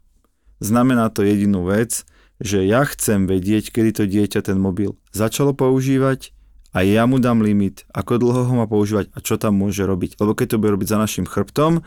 Znamená 0.58 1.12
to 1.12 1.22
jedinú 1.22 1.68
vec, 1.68 2.08
že 2.40 2.66
ja 2.66 2.82
chcem 2.88 3.28
vedieť, 3.28 3.70
kedy 3.70 3.90
to 3.94 4.04
dieťa 4.08 4.40
ten 4.42 4.58
mobil 4.58 4.98
začalo 5.10 5.54
používať 5.54 6.34
a 6.70 6.86
ja 6.86 7.06
mu 7.10 7.18
dám 7.18 7.42
limit, 7.42 7.82
ako 7.90 8.22
dlho 8.22 8.42
ho 8.46 8.54
má 8.54 8.66
používať 8.70 9.10
a 9.14 9.18
čo 9.18 9.40
tam 9.40 9.58
môže 9.58 9.82
robiť. 9.82 10.18
Lebo 10.22 10.34
keď 10.38 10.54
to 10.54 10.60
bude 10.60 10.74
robiť 10.78 10.88
za 10.94 10.98
našim 10.98 11.26
chrbtom, 11.26 11.82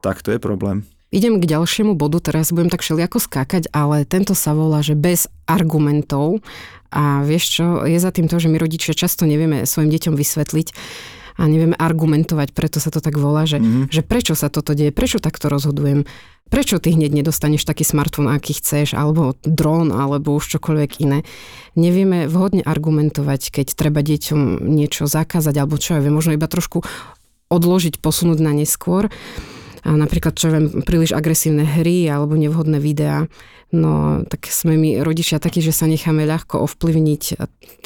tak 0.00 0.24
to 0.24 0.32
je 0.32 0.40
problém. 0.40 0.88
Idem 1.10 1.42
k 1.42 1.50
ďalšiemu 1.50 1.98
bodu, 1.98 2.22
teraz 2.22 2.54
budem 2.54 2.70
tak 2.70 2.86
všelijako 2.86 3.18
skákať, 3.18 3.66
ale 3.74 4.06
tento 4.06 4.38
sa 4.38 4.54
volá, 4.54 4.78
že 4.78 4.94
bez 4.94 5.26
argumentov. 5.42 6.38
A 6.94 7.26
vieš 7.26 7.58
čo, 7.58 7.82
je 7.82 7.98
za 7.98 8.14
tým 8.14 8.30
to, 8.30 8.38
že 8.38 8.46
my 8.46 8.62
rodičia 8.62 8.94
často 8.94 9.26
nevieme 9.26 9.66
svojim 9.66 9.90
deťom 9.90 10.14
vysvetliť 10.14 10.68
a 11.40 11.48
nevieme 11.50 11.74
argumentovať, 11.74 12.54
preto 12.54 12.78
sa 12.78 12.94
to 12.94 13.02
tak 13.02 13.18
volá, 13.18 13.42
že, 13.48 13.58
mm-hmm. 13.58 13.90
že 13.90 14.02
prečo 14.06 14.38
sa 14.38 14.52
toto 14.52 14.76
deje, 14.76 14.94
prečo 14.94 15.18
takto 15.18 15.50
rozhodujem, 15.50 16.06
prečo 16.46 16.78
ty 16.78 16.94
hneď 16.94 17.10
nedostaneš 17.10 17.66
taký 17.66 17.82
smartfón, 17.82 18.30
aký 18.30 18.58
chceš, 18.58 18.94
alebo 18.94 19.34
dron, 19.42 19.90
alebo 19.94 20.36
už 20.36 20.58
čokoľvek 20.58 20.90
iné. 21.02 21.24
Nevieme 21.74 22.30
vhodne 22.30 22.62
argumentovať, 22.62 23.50
keď 23.50 23.66
treba 23.72 24.02
deťom 24.04 24.62
niečo 24.68 25.10
zakázať, 25.10 25.58
alebo 25.58 25.80
čo 25.80 25.96
ja 25.96 26.02
viem, 26.02 26.14
možno 26.14 26.36
iba 26.36 26.46
trošku 26.46 26.84
odložiť, 27.50 27.98
posunúť 27.98 28.38
na 28.38 28.54
neskôr. 28.54 29.10
Napríklad, 29.84 30.36
čo 30.36 30.52
viem, 30.52 30.84
príliš 30.84 31.16
agresívne 31.16 31.64
hry 31.64 32.08
alebo 32.08 32.36
nevhodné 32.36 32.76
videá. 32.80 33.30
No, 33.70 34.26
tak 34.26 34.50
sme 34.50 34.74
my 34.74 34.98
rodičia 35.06 35.38
takí, 35.38 35.62
že 35.62 35.70
sa 35.70 35.86
necháme 35.86 36.26
ľahko 36.26 36.58
ovplyvniť 36.66 37.22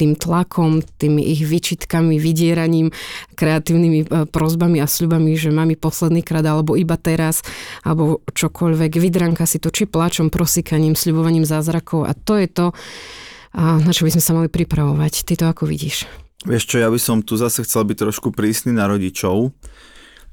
tým 0.01 0.17
tlakom, 0.17 0.81
tými 0.81 1.21
ich 1.21 1.45
vyčitkami, 1.45 2.17
vydieraním, 2.17 2.89
kreatívnymi 3.37 4.01
e, 4.01 4.07
prozbami 4.33 4.81
a 4.81 4.89
sľubami, 4.89 5.37
že 5.37 5.53
mami 5.53 5.77
posledný 5.77 6.25
krát, 6.25 6.49
alebo 6.49 6.73
iba 6.73 6.97
teraz, 6.97 7.45
alebo 7.85 8.25
čokoľvek. 8.33 8.97
Vydranka 8.97 9.45
si 9.45 9.61
to 9.61 9.69
či 9.69 9.85
pláčom, 9.85 10.33
prosíkaním, 10.33 10.97
sľubovaním 10.97 11.45
zázrakov 11.45 12.09
a 12.09 12.17
to 12.17 12.41
je 12.41 12.49
to, 12.49 12.67
na 13.55 13.93
čo 13.93 14.09
by 14.09 14.11
sme 14.17 14.23
sa 14.25 14.33
mali 14.33 14.49
pripravovať. 14.49 15.29
Ty 15.29 15.33
to 15.37 15.45
ako 15.53 15.69
vidíš? 15.69 16.09
Vieš 16.45 16.65
čo, 16.65 16.77
ja 16.81 16.89
by 16.89 17.01
som 17.01 17.21
tu 17.21 17.37
zase 17.37 17.65
chcel 17.65 17.85
byť 17.89 17.97
trošku 18.09 18.29
prísny 18.33 18.73
na 18.73 18.89
rodičov, 18.89 19.53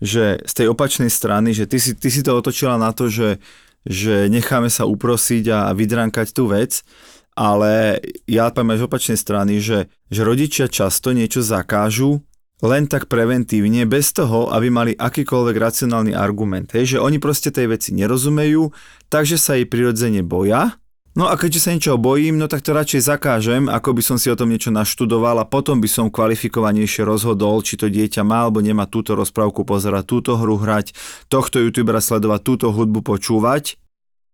že 0.01 0.41
z 0.43 0.53
tej 0.57 0.67
opačnej 0.73 1.13
strany, 1.13 1.53
že 1.53 1.69
ty 1.69 1.77
si, 1.77 1.93
ty 1.93 2.09
si 2.09 2.25
to 2.25 2.33
otočila 2.33 2.75
na 2.75 2.91
to, 2.91 3.07
že 3.07 3.37
že 3.85 4.29
necháme 4.29 4.69
sa 4.69 4.85
uprosiť 4.85 5.45
a, 5.49 5.59
vydrankať 5.73 6.37
tú 6.37 6.49
vec, 6.51 6.85
ale 7.33 7.97
ja 8.27 8.51
aj 8.51 8.77
z 8.77 8.85
opačnej 8.85 9.17
strany, 9.17 9.63
že, 9.63 9.89
že 10.11 10.21
rodičia 10.21 10.67
často 10.67 11.15
niečo 11.15 11.41
zakážu 11.41 12.21
len 12.61 12.85
tak 12.85 13.09
preventívne, 13.09 13.89
bez 13.89 14.13
toho, 14.13 14.53
aby 14.53 14.69
mali 14.69 14.91
akýkoľvek 14.93 15.55
racionálny 15.57 16.13
argument. 16.13 16.69
Hej, 16.69 16.97
že 16.97 17.01
oni 17.01 17.17
proste 17.17 17.49
tej 17.49 17.73
veci 17.73 17.89
nerozumejú, 17.97 18.69
takže 19.09 19.41
sa 19.41 19.57
jej 19.57 19.65
prirodzene 19.65 20.21
boja 20.21 20.77
No 21.11 21.27
a 21.27 21.35
keďže 21.35 21.59
sa 21.59 21.75
niečoho 21.75 21.99
bojím, 21.99 22.39
no 22.39 22.47
tak 22.47 22.63
to 22.63 22.71
radšej 22.71 23.03
zakážem, 23.03 23.67
ako 23.67 23.99
by 23.99 24.01
som 24.01 24.15
si 24.15 24.31
o 24.31 24.39
tom 24.39 24.47
niečo 24.47 24.71
naštudoval 24.71 25.43
a 25.43 25.49
potom 25.49 25.83
by 25.83 25.89
som 25.91 26.07
kvalifikovanejšie 26.07 27.03
rozhodol, 27.03 27.59
či 27.59 27.75
to 27.75 27.91
dieťa 27.91 28.23
má 28.23 28.47
alebo 28.47 28.63
nemá 28.63 28.87
túto 28.87 29.11
rozprávku 29.19 29.67
pozerať, 29.67 30.07
túto 30.07 30.39
hru 30.39 30.55
hrať, 30.55 30.95
tohto 31.27 31.59
youtubera 31.59 31.99
sledovať, 31.99 32.39
túto 32.47 32.71
hudbu 32.71 33.03
počúvať. 33.03 33.75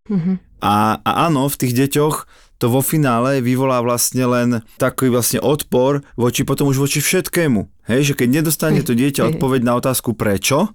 Mm-hmm. 0.06 0.62
A, 0.62 1.02
a 1.02 1.12
áno, 1.26 1.50
v 1.50 1.60
tých 1.66 1.74
deťoch 1.74 2.16
to 2.62 2.70
vo 2.70 2.86
finále 2.86 3.42
vyvolá 3.42 3.82
vlastne 3.82 4.26
len 4.30 4.50
taký 4.78 5.10
vlastne 5.10 5.42
odpor 5.42 6.06
voči 6.14 6.46
potom 6.46 6.70
už 6.70 6.78
voči 6.78 7.02
všetkému. 7.02 7.90
Hej, 7.90 8.14
že 8.14 8.18
keď 8.18 8.42
nedostane 8.42 8.82
to 8.86 8.94
dieťa 8.94 9.38
odpoveď 9.38 9.62
na 9.66 9.78
otázku 9.78 10.14
prečo, 10.14 10.74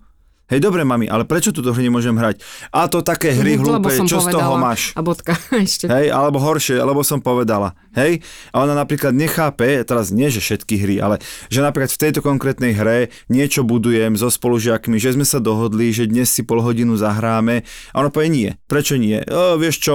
Hej, 0.51 0.59
dobre, 0.59 0.83
mami, 0.83 1.07
ale 1.07 1.23
prečo 1.23 1.55
túto 1.55 1.71
hru 1.71 1.81
nemôžem 1.81 2.13
hrať? 2.13 2.43
A 2.75 2.91
to 2.91 3.01
také 3.01 3.31
hry 3.33 3.55
no, 3.57 3.79
hlúpe, 3.79 3.95
čo 4.05 4.19
z 4.19 4.35
toho 4.35 4.59
máš? 4.59 4.93
A 4.93 5.01
bodka 5.01 5.39
ešte. 5.65 5.87
Hej, 5.87 6.11
alebo 6.11 6.43
horšie, 6.43 6.83
lebo 6.83 7.07
som 7.07 7.23
povedala. 7.23 7.79
Hej, 7.95 8.21
a 8.51 8.67
ona 8.67 8.75
napríklad 8.75 9.15
nechápe, 9.15 9.81
teraz 9.87 10.11
nie, 10.11 10.29
že 10.29 10.43
všetky 10.43 10.75
hry, 10.83 10.97
ale 10.99 11.23
že 11.49 11.63
napríklad 11.63 11.95
v 11.95 12.03
tejto 12.03 12.21
konkrétnej 12.21 12.75
hre 12.75 13.15
niečo 13.31 13.63
budujem 13.63 14.19
so 14.19 14.29
spolužiakmi, 14.29 14.99
že 14.99 15.15
sme 15.15 15.25
sa 15.25 15.39
dohodli, 15.39 15.95
že 15.95 16.11
dnes 16.11 16.29
si 16.29 16.43
pol 16.43 16.61
hodinu 16.61 16.99
zahráme 16.99 17.63
a 17.93 17.97
ona 18.03 18.11
povie 18.11 18.29
nie. 18.29 18.51
Prečo 18.67 18.99
nie? 18.99 19.23
O, 19.29 19.57
vieš 19.57 19.79
čo, 19.79 19.95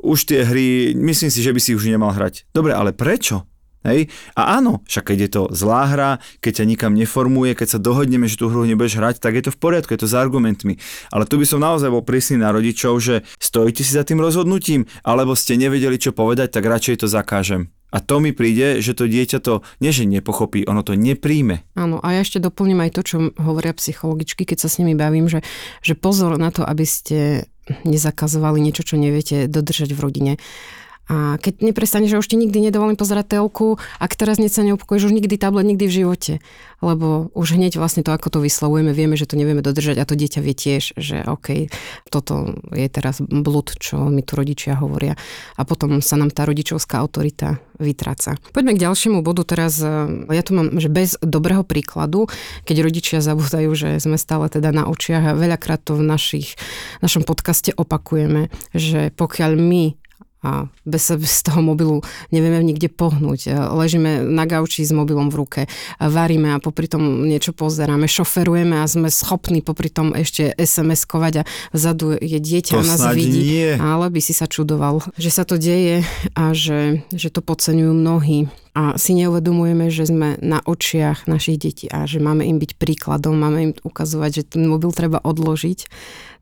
už 0.00 0.30
tie 0.30 0.46
hry, 0.46 0.94
myslím 0.94 1.28
si, 1.28 1.42
že 1.42 1.52
by 1.52 1.60
si 1.60 1.74
už 1.74 1.90
nemal 1.90 2.14
hrať. 2.14 2.48
Dobre, 2.54 2.72
ale 2.72 2.94
prečo? 2.94 3.44
Hej? 3.88 4.12
A 4.36 4.60
áno, 4.60 4.84
však 4.84 5.12
keď 5.12 5.18
je 5.24 5.30
to 5.32 5.42
zlá 5.56 5.88
hra, 5.88 6.10
keď 6.44 6.62
ťa 6.62 6.64
nikam 6.68 6.92
neformuje, 6.92 7.56
keď 7.56 7.76
sa 7.76 7.78
dohodneme, 7.80 8.28
že 8.28 8.36
tú 8.36 8.52
hru 8.52 8.68
nebudeš 8.68 9.00
hrať, 9.00 9.24
tak 9.24 9.40
je 9.40 9.48
to 9.48 9.54
v 9.54 9.58
poriadku, 9.58 9.96
je 9.96 10.04
to 10.04 10.10
s 10.10 10.16
argumentmi. 10.16 10.76
Ale 11.08 11.24
tu 11.24 11.40
by 11.40 11.46
som 11.48 11.64
naozaj 11.64 11.88
bol 11.88 12.04
prísny 12.04 12.38
na 12.38 12.52
rodičov, 12.52 13.00
že 13.00 13.24
stojíte 13.40 13.80
si 13.80 13.96
za 13.96 14.04
tým 14.04 14.20
rozhodnutím, 14.20 14.84
alebo 15.00 15.32
ste 15.32 15.56
nevedeli, 15.56 15.96
čo 15.96 16.12
povedať, 16.12 16.52
tak 16.52 16.68
radšej 16.68 17.02
to 17.02 17.06
zakážem. 17.08 17.72
A 17.88 18.04
to 18.04 18.20
mi 18.20 18.36
príde, 18.36 18.84
že 18.84 18.92
to 18.92 19.08
dieťa 19.08 19.40
to 19.40 19.64
nie 19.80 19.96
že 19.96 20.04
nepochopí, 20.04 20.68
ono 20.68 20.84
to 20.84 20.92
nepríjme. 20.92 21.64
Áno, 21.72 22.04
a 22.04 22.12
ja 22.12 22.20
ešte 22.20 22.36
doplním 22.36 22.84
aj 22.84 22.90
to, 22.92 23.00
čo 23.00 23.16
hovoria 23.40 23.72
psychologičky, 23.72 24.44
keď 24.44 24.58
sa 24.60 24.68
s 24.68 24.76
nimi 24.76 24.92
bavím, 24.92 25.24
že, 25.24 25.40
že 25.80 25.96
pozor 25.96 26.36
na 26.36 26.52
to, 26.52 26.68
aby 26.68 26.84
ste 26.84 27.48
nezakazovali 27.88 28.60
niečo, 28.60 28.84
čo 28.84 29.00
neviete 29.00 29.48
dodržať 29.48 29.96
v 29.96 30.00
rodine. 30.04 30.32
A 31.08 31.40
keď 31.40 31.64
neprestane, 31.64 32.04
že 32.04 32.20
už 32.20 32.28
ti 32.28 32.36
nikdy 32.36 32.68
nedovolím 32.68 33.00
pozerať 33.00 33.40
telku, 33.40 33.80
ak 33.96 34.12
teraz 34.12 34.36
nič 34.36 34.52
sa 34.52 34.62
neupokojíš, 34.62 35.08
už 35.08 35.16
nikdy 35.16 35.40
tablet, 35.40 35.64
nikdy 35.64 35.88
v 35.88 35.96
živote. 36.04 36.32
Lebo 36.84 37.32
už 37.32 37.56
hneď 37.56 37.80
vlastne 37.80 38.04
to, 38.04 38.12
ako 38.12 38.28
to 38.28 38.38
vyslovujeme, 38.44 38.92
vieme, 38.92 39.16
že 39.16 39.24
to 39.24 39.40
nevieme 39.40 39.64
dodržať 39.64 39.96
a 39.98 40.04
to 40.04 40.14
dieťa 40.14 40.40
vie 40.44 40.54
tiež, 40.54 40.94
že 41.00 41.24
OK, 41.24 41.72
toto 42.12 42.54
je 42.76 42.86
teraz 42.92 43.24
blud, 43.24 43.72
čo 43.80 44.12
mi 44.12 44.20
tu 44.20 44.36
rodičia 44.36 44.76
hovoria. 44.76 45.16
A 45.56 45.64
potom 45.64 46.04
sa 46.04 46.20
nám 46.20 46.30
tá 46.30 46.44
rodičovská 46.44 47.00
autorita 47.00 47.58
vytráca. 47.80 48.36
Poďme 48.52 48.76
k 48.76 48.84
ďalšiemu 48.84 49.24
bodu 49.24 49.42
teraz. 49.48 49.80
Ja 50.28 50.42
tu 50.44 50.52
mám, 50.54 50.76
že 50.76 50.92
bez 50.92 51.16
dobrého 51.24 51.64
príkladu, 51.64 52.28
keď 52.68 52.76
rodičia 52.84 53.18
zabúdajú, 53.24 53.70
že 53.72 53.88
sme 54.02 54.20
stále 54.20 54.50
teda 54.52 54.70
na 54.74 54.86
očiach 54.86 55.34
a 55.34 55.38
veľakrát 55.38 55.82
to 55.82 55.96
v 55.96 56.04
našich, 56.04 56.58
našom 57.00 57.24
podcaste 57.24 57.72
opakujeme, 57.74 58.52
že 58.76 59.14
pokiaľ 59.14 59.56
my 59.56 59.84
a 60.42 60.70
bez, 60.86 61.10
bez 61.18 61.42
toho 61.42 61.58
mobilu 61.58 62.00
nevieme 62.30 62.62
nikde 62.62 62.86
pohnúť. 62.86 63.50
Ležíme 63.74 64.22
na 64.22 64.46
gauči 64.46 64.86
s 64.86 64.94
mobilom 64.94 65.34
v 65.34 65.38
ruke, 65.38 65.60
varíme 65.98 66.54
a 66.54 66.62
popri 66.62 66.86
tom 66.86 67.26
niečo 67.26 67.50
pozeráme, 67.50 68.06
šoferujeme 68.06 68.78
a 68.78 68.86
sme 68.86 69.10
schopní 69.10 69.60
popri 69.66 69.90
tom 69.90 70.14
ešte 70.14 70.54
SMS-kovať 70.54 71.42
a 71.42 71.46
vzadu 71.74 72.14
je 72.22 72.38
dieťa 72.38 72.74
to 72.78 72.80
a 72.80 72.86
nás 72.86 73.02
vidí. 73.18 73.42
Nie. 73.58 73.70
Ale 73.82 74.06
by 74.14 74.20
si 74.22 74.30
sa 74.30 74.46
čudoval, 74.46 75.02
že 75.18 75.30
sa 75.34 75.42
to 75.42 75.58
deje 75.58 76.06
a 76.38 76.54
že, 76.54 77.02
že 77.10 77.34
to 77.34 77.42
podceňujú 77.42 77.92
mnohí 77.94 78.46
a 78.78 78.94
si 78.94 79.18
neuvedomujeme, 79.18 79.90
že 79.90 80.06
sme 80.06 80.38
na 80.38 80.62
očiach 80.62 81.26
našich 81.26 81.58
detí 81.58 81.86
a 81.90 82.06
že 82.06 82.22
máme 82.22 82.46
im 82.46 82.62
byť 82.62 82.78
príkladom, 82.78 83.34
máme 83.34 83.58
im 83.58 83.72
ukazovať, 83.82 84.30
že 84.30 84.42
ten 84.54 84.70
mobil 84.70 84.94
treba 84.94 85.18
odložiť 85.18 85.90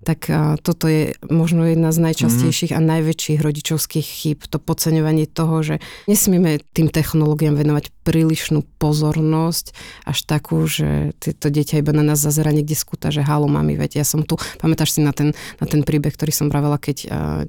tak 0.05 0.29
toto 0.63 0.85
je 0.87 1.17
možno 1.27 1.67
jedna 1.67 1.91
z 1.91 1.99
najčastejších 1.99 2.73
mm. 2.73 2.79
a 2.79 2.81
najväčších 2.81 3.41
rodičovských 3.43 4.07
chýb, 4.07 4.39
to 4.47 4.61
podceňovanie 4.61 5.27
toho, 5.27 5.63
že 5.65 5.75
nesmieme 6.07 6.63
tým 6.75 6.93
technológiám 6.93 7.57
venovať 7.57 7.91
prílišnú 8.07 8.63
pozornosť, 8.79 9.75
až 10.07 10.19
takú, 10.23 10.63
že 10.71 11.17
to 11.19 11.51
dieťa 11.51 11.83
iba 11.83 11.91
na 11.91 12.07
nás 12.07 12.23
zazera 12.23 12.55
niekde 12.55 12.79
skúta, 12.79 13.11
že 13.11 13.27
halo 13.27 13.51
mami, 13.51 13.75
veď 13.75 14.03
ja 14.03 14.07
som 14.07 14.23
tu. 14.23 14.39
Pamätáš 14.63 14.95
si 14.95 15.01
na 15.03 15.11
ten, 15.11 15.35
na 15.59 15.67
ten 15.67 15.83
príbeh, 15.83 16.15
ktorý 16.15 16.31
som 16.31 16.47
pravila, 16.47 16.79
keď 16.79 16.97
uh, 17.11 17.43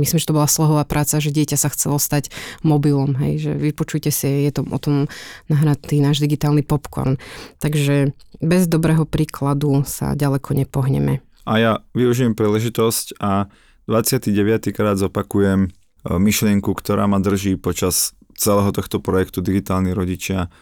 myslím, 0.00 0.16
že 0.16 0.28
to 0.28 0.36
bola 0.36 0.48
slohová 0.48 0.88
práca, 0.88 1.20
že 1.20 1.28
dieťa 1.28 1.60
sa 1.60 1.68
chcelo 1.68 2.00
stať 2.00 2.32
mobilom, 2.64 3.20
hej, 3.20 3.50
že 3.50 3.52
vypočujte 3.52 4.08
si, 4.08 4.48
je 4.48 4.52
to 4.56 4.64
o 4.64 4.78
tom 4.80 5.12
nahratý 5.52 6.00
náš 6.00 6.24
digitálny 6.24 6.64
popcorn. 6.64 7.20
Takže 7.60 8.16
bez 8.40 8.64
dobrého 8.64 9.04
príkladu 9.04 9.84
sa 9.84 10.16
ďaleko 10.16 10.56
nepohneme. 10.56 11.27
A 11.48 11.52
ja 11.56 11.72
využijem 11.96 12.36
príležitosť 12.36 13.16
a 13.24 13.48
29. 13.88 14.68
krát 14.76 15.00
zopakujem 15.00 15.64
e, 15.64 15.68
myšlienku, 16.04 16.76
ktorá 16.76 17.08
ma 17.08 17.24
drží 17.24 17.56
počas 17.56 18.12
celého 18.36 18.68
tohto 18.68 19.00
projektu 19.00 19.40
Digitálni 19.40 19.96
rodičia. 19.96 20.52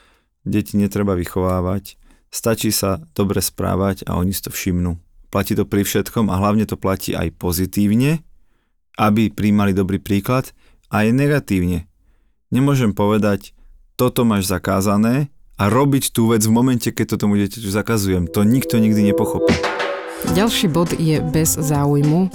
Deti 0.47 0.79
netreba 0.79 1.19
vychovávať, 1.19 1.99
stačí 2.31 2.71
sa 2.71 3.03
dobre 3.19 3.43
správať 3.43 4.07
a 4.07 4.15
oni 4.15 4.31
si 4.31 4.47
to 4.47 4.55
všimnú. 4.55 4.95
Platí 5.35 5.59
to 5.59 5.67
pri 5.67 5.83
všetkom 5.83 6.31
a 6.31 6.39
hlavne 6.39 6.71
to 6.71 6.79
platí 6.79 7.19
aj 7.19 7.35
pozitívne, 7.35 8.23
aby 8.95 9.35
príjmali 9.35 9.75
dobrý 9.75 9.99
príklad, 9.99 10.55
aj 10.95 11.11
negatívne. 11.11 11.91
Nemôžem 12.55 12.95
povedať, 12.95 13.59
toto 13.99 14.23
máš 14.23 14.47
zakázané 14.47 15.35
a 15.59 15.67
robiť 15.67 16.15
tú 16.15 16.31
vec 16.31 16.47
v 16.47 16.55
momente, 16.55 16.95
keď 16.95 17.19
to 17.19 17.27
tomu 17.27 17.35
dieťaťu 17.43 17.75
zakazujem. 17.75 18.31
To 18.31 18.47
nikto 18.47 18.79
nikdy 18.79 19.11
nepochopí. 19.11 19.76
Ďalší 20.35 20.67
bod 20.73 20.97
je 20.97 21.23
bez 21.23 21.55
záujmu. 21.55 22.33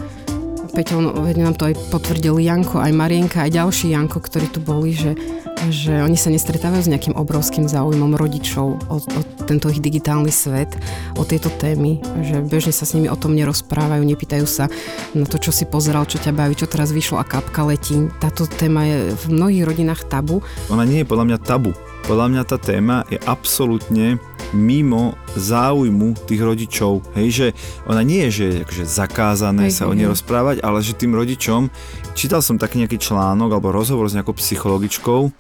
Peťo, 0.72 1.04
nám 1.36 1.60
to 1.60 1.68
aj 1.68 1.76
potvrdili 1.92 2.48
Janko, 2.48 2.80
aj 2.80 2.96
Marienka, 2.96 3.44
aj 3.44 3.52
ďalší 3.60 3.92
Janko, 3.92 4.24
ktorí 4.24 4.48
tu 4.48 4.64
boli, 4.64 4.96
že, 4.96 5.20
že 5.68 6.00
oni 6.00 6.16
sa 6.16 6.32
nestretávajú 6.32 6.88
s 6.88 6.92
nejakým 6.96 7.20
obrovským 7.20 7.68
záujmom 7.68 8.16
rodičov 8.16 8.80
o, 8.88 8.96
o 9.04 9.20
tento 9.44 9.68
ich 9.68 9.84
digitálny 9.84 10.32
svet, 10.32 10.72
o 11.20 11.28
tieto 11.28 11.52
témy, 11.52 12.00
že 12.24 12.40
bežne 12.40 12.72
sa 12.72 12.88
s 12.88 12.96
nimi 12.96 13.12
o 13.12 13.20
tom 13.20 13.36
nerozprávajú, 13.36 14.00
nepýtajú 14.00 14.48
sa 14.48 14.72
na 15.12 15.28
to, 15.28 15.44
čo 15.44 15.52
si 15.52 15.68
pozeral, 15.68 16.08
čo 16.08 16.24
ťa 16.24 16.32
baví, 16.32 16.56
čo 16.56 16.72
teraz 16.72 16.96
vyšlo 16.96 17.20
a 17.20 17.28
kapka 17.28 17.68
letí. 17.68 18.08
Táto 18.24 18.48
téma 18.48 18.88
je 18.88 19.12
v 19.12 19.24
mnohých 19.28 19.68
rodinách 19.68 20.08
tabu. 20.08 20.40
Ona 20.72 20.88
nie 20.88 21.04
je 21.04 21.10
podľa 21.12 21.36
mňa 21.36 21.38
tabu. 21.44 21.76
Podľa 22.12 22.28
mňa 22.28 22.44
tá 22.44 22.60
téma 22.60 23.08
je 23.08 23.16
absolútne 23.24 24.20
mimo 24.52 25.16
záujmu 25.40 26.28
tých 26.28 26.44
rodičov. 26.44 27.08
Hej, 27.16 27.28
že 27.32 27.48
ona 27.88 28.04
nie 28.04 28.28
je, 28.28 28.32
že 28.36 28.48
akože 28.68 28.84
zakázané 28.84 29.72
hej, 29.72 29.80
sa 29.80 29.88
hej, 29.88 29.96
o 29.96 29.96
nej 29.96 30.12
rozprávať, 30.12 30.60
ale 30.60 30.84
že 30.84 31.00
tým 31.00 31.16
rodičom, 31.16 31.72
čítal 32.12 32.44
som 32.44 32.60
taký 32.60 32.84
nejaký 32.84 33.00
článok 33.00 33.56
alebo 33.56 33.72
rozhovor 33.72 34.12
s 34.12 34.16
nejakou 34.20 34.36
psychologičkou 34.36 35.32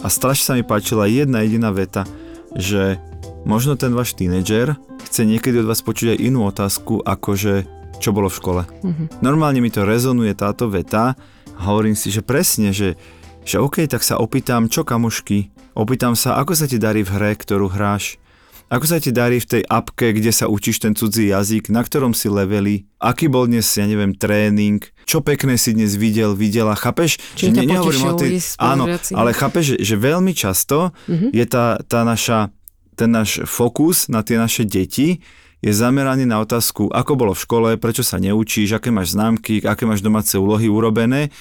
a 0.00 0.08
strašne 0.08 0.44
sa 0.48 0.56
mi 0.56 0.64
páčila 0.64 1.04
jedna 1.12 1.44
jediná 1.44 1.68
veta, 1.68 2.08
že 2.56 2.96
možno 3.44 3.76
ten 3.76 3.92
váš 3.92 4.16
tínedžer 4.16 4.80
chce 5.04 5.28
niekedy 5.28 5.60
od 5.60 5.68
vás 5.68 5.84
počuť 5.84 6.16
aj 6.16 6.24
inú 6.24 6.48
otázku, 6.48 7.04
ako 7.04 7.36
že 7.36 7.68
čo 8.00 8.16
bolo 8.16 8.32
v 8.32 8.38
škole. 8.40 8.62
Mm-hmm. 8.64 9.20
Normálne 9.20 9.60
mi 9.60 9.68
to 9.68 9.84
rezonuje 9.84 10.32
táto 10.32 10.72
veta 10.72 11.20
a 11.52 11.60
hovorím 11.68 11.92
si, 11.92 12.08
že 12.08 12.24
presne, 12.24 12.72
že, 12.72 12.96
že 13.44 13.60
OK, 13.60 13.84
tak 13.84 14.00
sa 14.00 14.16
opýtam, 14.16 14.72
čo 14.72 14.88
kamošky, 14.88 15.52
Opýtam 15.74 16.14
sa, 16.14 16.38
ako 16.38 16.54
sa 16.54 16.70
ti 16.70 16.78
darí 16.78 17.02
v 17.02 17.10
hre, 17.18 17.34
ktorú 17.34 17.66
hráš. 17.66 18.22
ako 18.70 18.86
sa 18.86 18.98
ti 19.02 19.10
darí 19.10 19.42
v 19.42 19.58
tej 19.58 19.62
apke, 19.66 20.14
kde 20.14 20.30
sa 20.30 20.46
učíš 20.46 20.78
ten 20.78 20.94
cudzí 20.94 21.34
jazyk, 21.34 21.66
na 21.66 21.82
ktorom 21.82 22.14
si 22.14 22.30
leveli, 22.30 22.86
aký 23.02 23.26
bol 23.26 23.50
dnes, 23.50 23.66
ja 23.74 23.84
neviem, 23.84 24.14
tréning, 24.14 24.80
čo 25.02 25.18
pekné 25.18 25.58
si 25.58 25.74
dnes 25.74 25.98
videl, 25.98 26.38
videla, 26.38 26.78
chápeš? 26.78 27.18
Či 27.34 27.50
ťa 27.50 27.62
potešili 27.66 28.38
Áno, 28.62 28.86
ale 29.18 29.30
chápeš, 29.34 29.74
že, 29.74 29.76
že 29.82 29.94
veľmi 29.98 30.32
často 30.32 30.94
mm-hmm. 31.10 31.30
je 31.34 31.44
tá, 31.44 31.78
tá 31.82 32.06
naša, 32.06 32.54
ten 32.94 33.10
náš 33.10 33.42
fokus 33.42 34.06
na 34.06 34.22
tie 34.22 34.38
naše 34.38 34.62
deti 34.62 35.22
je 35.64 35.72
zameraný 35.72 36.28
na 36.28 36.38
otázku, 36.44 36.92
ako 36.92 37.12
bolo 37.16 37.32
v 37.34 37.40
škole, 37.40 37.70
prečo 37.80 38.04
sa 38.04 38.20
neučíš, 38.20 38.76
aké 38.76 38.92
máš 38.92 39.16
známky, 39.16 39.64
aké 39.64 39.88
máš 39.88 40.04
domáce 40.04 40.36
úlohy 40.36 40.70
urobené 40.70 41.32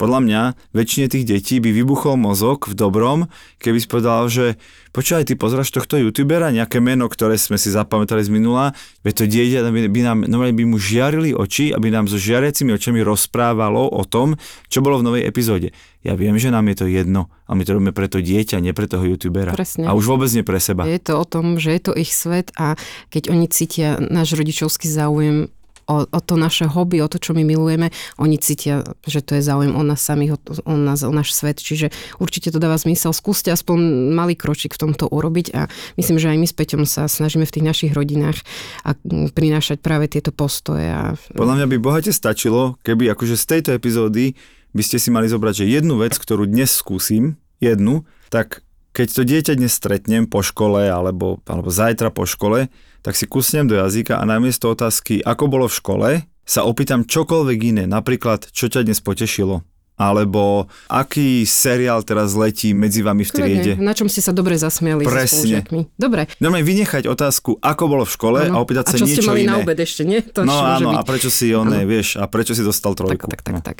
podľa 0.00 0.20
mňa 0.24 0.40
väčšine 0.72 1.12
tých 1.12 1.28
detí 1.28 1.60
by 1.60 1.76
vybuchol 1.76 2.16
mozog 2.16 2.64
v 2.64 2.72
dobrom, 2.72 3.28
keby 3.60 3.76
si 3.76 3.84
povedal, 3.84 4.32
že 4.32 4.56
počúvaj, 4.96 5.28
ty 5.28 5.36
pozráš 5.36 5.68
tohto 5.68 6.00
youtubera, 6.00 6.48
nejaké 6.48 6.80
meno, 6.80 7.04
ktoré 7.04 7.36
sme 7.36 7.60
si 7.60 7.68
zapamätali 7.68 8.24
z 8.24 8.32
minula, 8.32 8.72
veď 9.04 9.12
to 9.12 9.24
dieťa 9.28 9.60
by, 9.68 9.80
by 9.92 10.00
nám, 10.00 10.18
normálne 10.24 10.56
by 10.56 10.64
mu 10.64 10.80
žiarili 10.80 11.36
oči, 11.36 11.76
aby 11.76 11.92
nám 11.92 12.08
so 12.08 12.16
žiariacimi 12.16 12.72
očami 12.72 13.04
rozprávalo 13.04 13.92
o 13.92 14.02
tom, 14.08 14.40
čo 14.72 14.80
bolo 14.80 15.04
v 15.04 15.06
novej 15.12 15.22
epizóde. 15.28 15.76
Ja 16.00 16.16
viem, 16.16 16.40
že 16.40 16.48
nám 16.48 16.64
je 16.72 16.80
to 16.80 16.86
jedno, 16.88 17.28
ale 17.44 17.60
my 17.60 17.64
to 17.68 17.76
robíme 17.76 17.92
pre 17.92 18.08
to 18.08 18.24
dieťa, 18.24 18.56
nie 18.64 18.72
pre 18.72 18.88
toho 18.88 19.04
youtubera. 19.04 19.52
Presne. 19.52 19.84
A 19.84 19.92
už 19.92 20.16
vôbec 20.16 20.32
nie 20.32 20.40
pre 20.40 20.56
seba. 20.56 20.88
Je 20.88 20.96
to 20.96 21.20
o 21.20 21.28
tom, 21.28 21.60
že 21.60 21.76
je 21.76 21.82
to 21.84 21.92
ich 21.92 22.16
svet 22.16 22.56
a 22.56 22.72
keď 23.12 23.28
oni 23.28 23.52
cítia 23.52 24.00
náš 24.00 24.32
rodičovský 24.32 24.88
záujem 24.88 25.52
o, 25.90 26.06
o 26.06 26.20
to 26.22 26.38
naše 26.38 26.70
hobby, 26.70 27.02
o 27.02 27.10
to, 27.10 27.18
čo 27.18 27.34
my 27.34 27.42
milujeme, 27.42 27.90
oni 28.22 28.38
cítia, 28.38 28.86
že 29.02 29.26
to 29.26 29.34
je 29.34 29.42
záujem 29.42 29.74
o 29.74 29.82
nás 29.82 29.98
samých, 29.98 30.38
o, 30.38 30.38
o 30.70 30.74
nás, 30.78 31.02
o 31.02 31.10
náš 31.10 31.34
svet. 31.34 31.58
Čiže 31.58 31.90
určite 32.22 32.54
to 32.54 32.62
dáva 32.62 32.78
zmysel. 32.78 33.10
Skúste 33.10 33.50
aspoň 33.50 34.14
malý 34.14 34.38
kročík 34.38 34.78
v 34.78 34.86
tomto 34.86 35.10
urobiť 35.10 35.46
a 35.58 35.66
myslím, 35.98 36.22
že 36.22 36.30
aj 36.30 36.38
my 36.38 36.46
s 36.46 36.54
Peťom 36.54 36.82
sa 36.86 37.10
snažíme 37.10 37.42
v 37.42 37.54
tých 37.58 37.66
našich 37.66 37.92
rodinách 37.92 38.38
a 38.86 38.94
prinášať 39.34 39.82
práve 39.82 40.06
tieto 40.06 40.30
postoje. 40.30 40.86
A... 40.86 41.18
Podľa 41.34 41.64
mňa 41.64 41.66
by 41.66 41.76
bohate 41.82 42.14
stačilo, 42.14 42.78
keby 42.86 43.10
akože 43.10 43.34
z 43.34 43.44
tejto 43.58 43.70
epizódy 43.74 44.38
by 44.70 44.82
ste 44.86 45.02
si 45.02 45.10
mali 45.10 45.26
zobrať, 45.26 45.66
že 45.66 45.72
jednu 45.82 45.98
vec, 45.98 46.14
ktorú 46.14 46.46
dnes 46.46 46.70
skúsim, 46.70 47.34
jednu, 47.58 48.06
tak 48.30 48.62
keď 49.00 49.08
to 49.16 49.24
dieťa 49.24 49.52
dnes 49.56 49.72
stretnem 49.72 50.28
po 50.28 50.44
škole 50.44 50.84
alebo, 50.84 51.40
alebo 51.48 51.72
zajtra 51.72 52.12
po 52.12 52.28
škole, 52.28 52.68
tak 53.00 53.16
si 53.16 53.24
kusnem 53.24 53.64
do 53.64 53.80
jazyka 53.80 54.20
a 54.20 54.28
namiesto 54.28 54.68
otázky, 54.68 55.24
ako 55.24 55.48
bolo 55.48 55.72
v 55.72 55.78
škole, 55.80 56.10
sa 56.44 56.68
opýtam 56.68 57.08
čokoľvek 57.08 57.58
iné, 57.64 57.84
napríklad, 57.88 58.52
čo 58.52 58.68
ťa 58.68 58.84
dnes 58.84 59.00
potešilo 59.00 59.64
alebo 60.00 60.64
aký 60.88 61.44
seriál 61.44 62.00
teraz 62.00 62.32
letí 62.32 62.72
medzi 62.72 63.04
vami 63.04 63.28
v 63.28 63.30
triede. 63.36 63.72
Na 63.76 63.92
čom 63.92 64.08
ste 64.08 64.24
sa 64.24 64.32
dobre 64.32 64.56
zasmiali 64.56 65.04
Presne. 65.04 65.60
so 65.60 65.84
Dobre. 66.00 66.24
Normálne 66.40 66.64
vynechať 66.64 67.04
otázku, 67.04 67.60
ako 67.60 67.82
bolo 67.84 68.04
v 68.08 68.12
škole 68.16 68.38
ano. 68.48 68.56
a 68.56 68.64
opýtať 68.64 68.96
sa 68.96 68.96
niečo 68.96 69.04
iné. 69.04 69.12
A 69.12 69.16
čo 69.20 69.20
ste 69.20 69.28
mali 69.28 69.42
iné. 69.44 69.52
na 69.52 69.56
obed 69.60 69.76
ešte, 69.76 70.02
nie? 70.08 70.24
To 70.32 70.40
no 70.48 70.56
áno, 70.56 70.96
byť. 70.96 70.96
a 70.96 71.00
prečo 71.04 71.28
si 71.28 71.52
oné, 71.52 71.84
vieš, 71.84 72.16
a 72.16 72.24
prečo 72.24 72.56
si 72.56 72.64
dostal 72.64 72.96
trojku. 72.96 73.28
Tak, 73.28 73.36
tak, 73.36 73.40
tak, 73.44 73.52
no. 73.52 73.60
tak. 73.60 73.78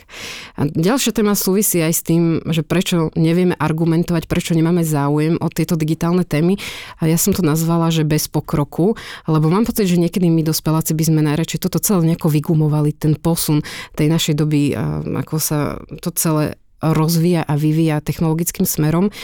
A 0.60 0.68
ďalšia 0.68 1.16
téma 1.16 1.32
súvisí 1.32 1.80
aj 1.80 1.92
s 1.96 2.02
tým, 2.04 2.44
že 2.52 2.60
prečo 2.60 3.08
nevieme 3.16 3.56
argumentovať, 3.56 4.28
prečo 4.28 4.52
nemáme 4.52 4.84
záujem 4.84 5.40
o 5.40 5.48
tieto 5.48 5.80
digitálne 5.80 6.28
témy. 6.28 6.60
A 7.00 7.08
ja 7.08 7.16
som 7.16 7.32
to 7.32 7.40
nazvala, 7.40 7.88
že 7.88 8.04
bez 8.04 8.28
pokroku, 8.28 8.92
lebo 9.24 9.48
mám 9.48 9.64
pocit, 9.64 9.88
že 9.88 9.96
niekedy 9.96 10.28
my 10.28 10.44
dospeláci 10.44 10.92
by 10.92 11.04
sme 11.08 11.20
najradšej 11.24 11.64
toto 11.64 11.80
celé 11.80 12.12
nejako 12.12 12.28
vygumovali, 12.28 12.92
ten 12.92 13.16
posun 13.16 13.64
tej 13.96 14.12
našej 14.12 14.34
doby, 14.36 14.76
ako 15.06 15.36
sa 15.40 15.80
to 16.02 16.09
to 16.10 16.18
celé 16.18 16.58
rozvíja 16.82 17.46
a 17.46 17.54
vyvíja 17.54 18.02
technologickým 18.02 18.66
smerom 18.66 19.14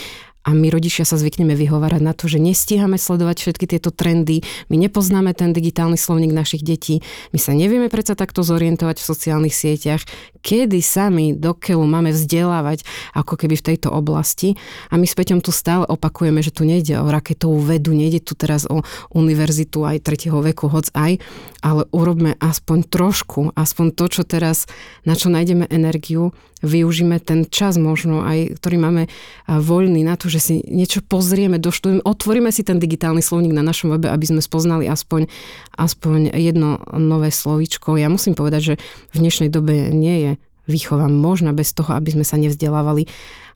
a 0.47 0.55
my 0.55 0.71
rodičia 0.71 1.03
sa 1.03 1.19
zvykneme 1.19 1.59
vyhovárať 1.59 2.03
na 2.07 2.15
to, 2.15 2.31
že 2.31 2.39
nestíhame 2.39 3.03
sledovať 3.03 3.43
všetky 3.43 3.67
tieto 3.67 3.91
trendy, 3.91 4.47
my 4.71 4.79
nepoznáme 4.79 5.35
ten 5.35 5.51
digitálny 5.51 5.99
slovník 5.99 6.31
našich 6.31 6.63
detí, 6.63 7.03
my 7.35 7.39
sa 7.43 7.51
nevieme 7.51 7.91
predsa 7.91 8.15
takto 8.15 8.47
zorientovať 8.47 9.03
v 9.03 9.09
sociálnych 9.11 9.51
sieťach, 9.51 10.07
kedy 10.47 10.79
sami 10.79 11.35
do 11.35 11.59
máme 11.75 12.15
vzdelávať 12.15 12.87
ako 13.19 13.35
keby 13.35 13.59
v 13.59 13.67
tejto 13.75 13.91
oblasti. 13.91 14.55
A 14.95 14.95
my 14.95 15.03
s 15.03 15.19
Peťom 15.19 15.43
tu 15.43 15.51
stále 15.51 15.83
opakujeme, 15.83 16.39
že 16.39 16.55
tu 16.55 16.63
nejde 16.63 16.95
o 17.03 17.11
raketovú 17.11 17.59
vedu, 17.67 17.91
nejde 17.91 18.23
tu 18.23 18.39
teraz 18.39 18.71
o 18.71 18.87
univerzitu 19.11 19.83
aj 19.83 20.07
tretieho 20.07 20.39
veku, 20.39 20.71
hoc 20.71 20.87
aj, 20.95 21.19
ale 21.67 21.83
urobme 21.91 22.39
aspoň 22.39 22.87
trošku, 22.87 23.51
aspoň 23.59 23.87
to, 23.99 24.07
čo 24.07 24.23
teraz, 24.23 24.71
na 25.03 25.19
čo 25.19 25.27
nájdeme 25.27 25.67
energiu, 25.67 26.31
využíme 26.65 27.21
ten 27.21 27.45
čas 27.45 27.77
možno 27.77 28.25
aj, 28.25 28.57
ktorý 28.61 28.77
máme 28.81 29.03
voľný 29.49 30.01
na 30.07 30.17
to, 30.17 30.33
že 30.33 30.41
si 30.41 30.55
niečo 30.65 31.05
pozrieme, 31.05 31.61
doštudujeme, 31.61 32.05
otvoríme 32.05 32.49
si 32.49 32.65
ten 32.65 32.81
digitálny 32.81 33.21
slovník 33.21 33.53
na 33.53 33.61
našom 33.61 33.93
webe, 33.93 34.09
aby 34.09 34.25
sme 34.25 34.41
spoznali 34.41 34.89
aspoň, 34.89 35.29
aspoň 35.77 36.33
jedno 36.33 36.81
nové 36.97 37.29
slovíčko. 37.29 38.01
Ja 38.01 38.09
musím 38.09 38.33
povedať, 38.33 38.61
že 38.63 38.75
v 39.13 39.17
dnešnej 39.21 39.53
dobe 39.53 39.93
nie 39.93 40.17
je 40.25 40.33
výchova 40.67 41.07
možná 41.11 41.55
bez 41.55 41.73
toho, 41.73 41.95
aby 41.95 42.15
sme 42.15 42.25
sa 42.27 42.37
nevzdelávali 42.37 43.07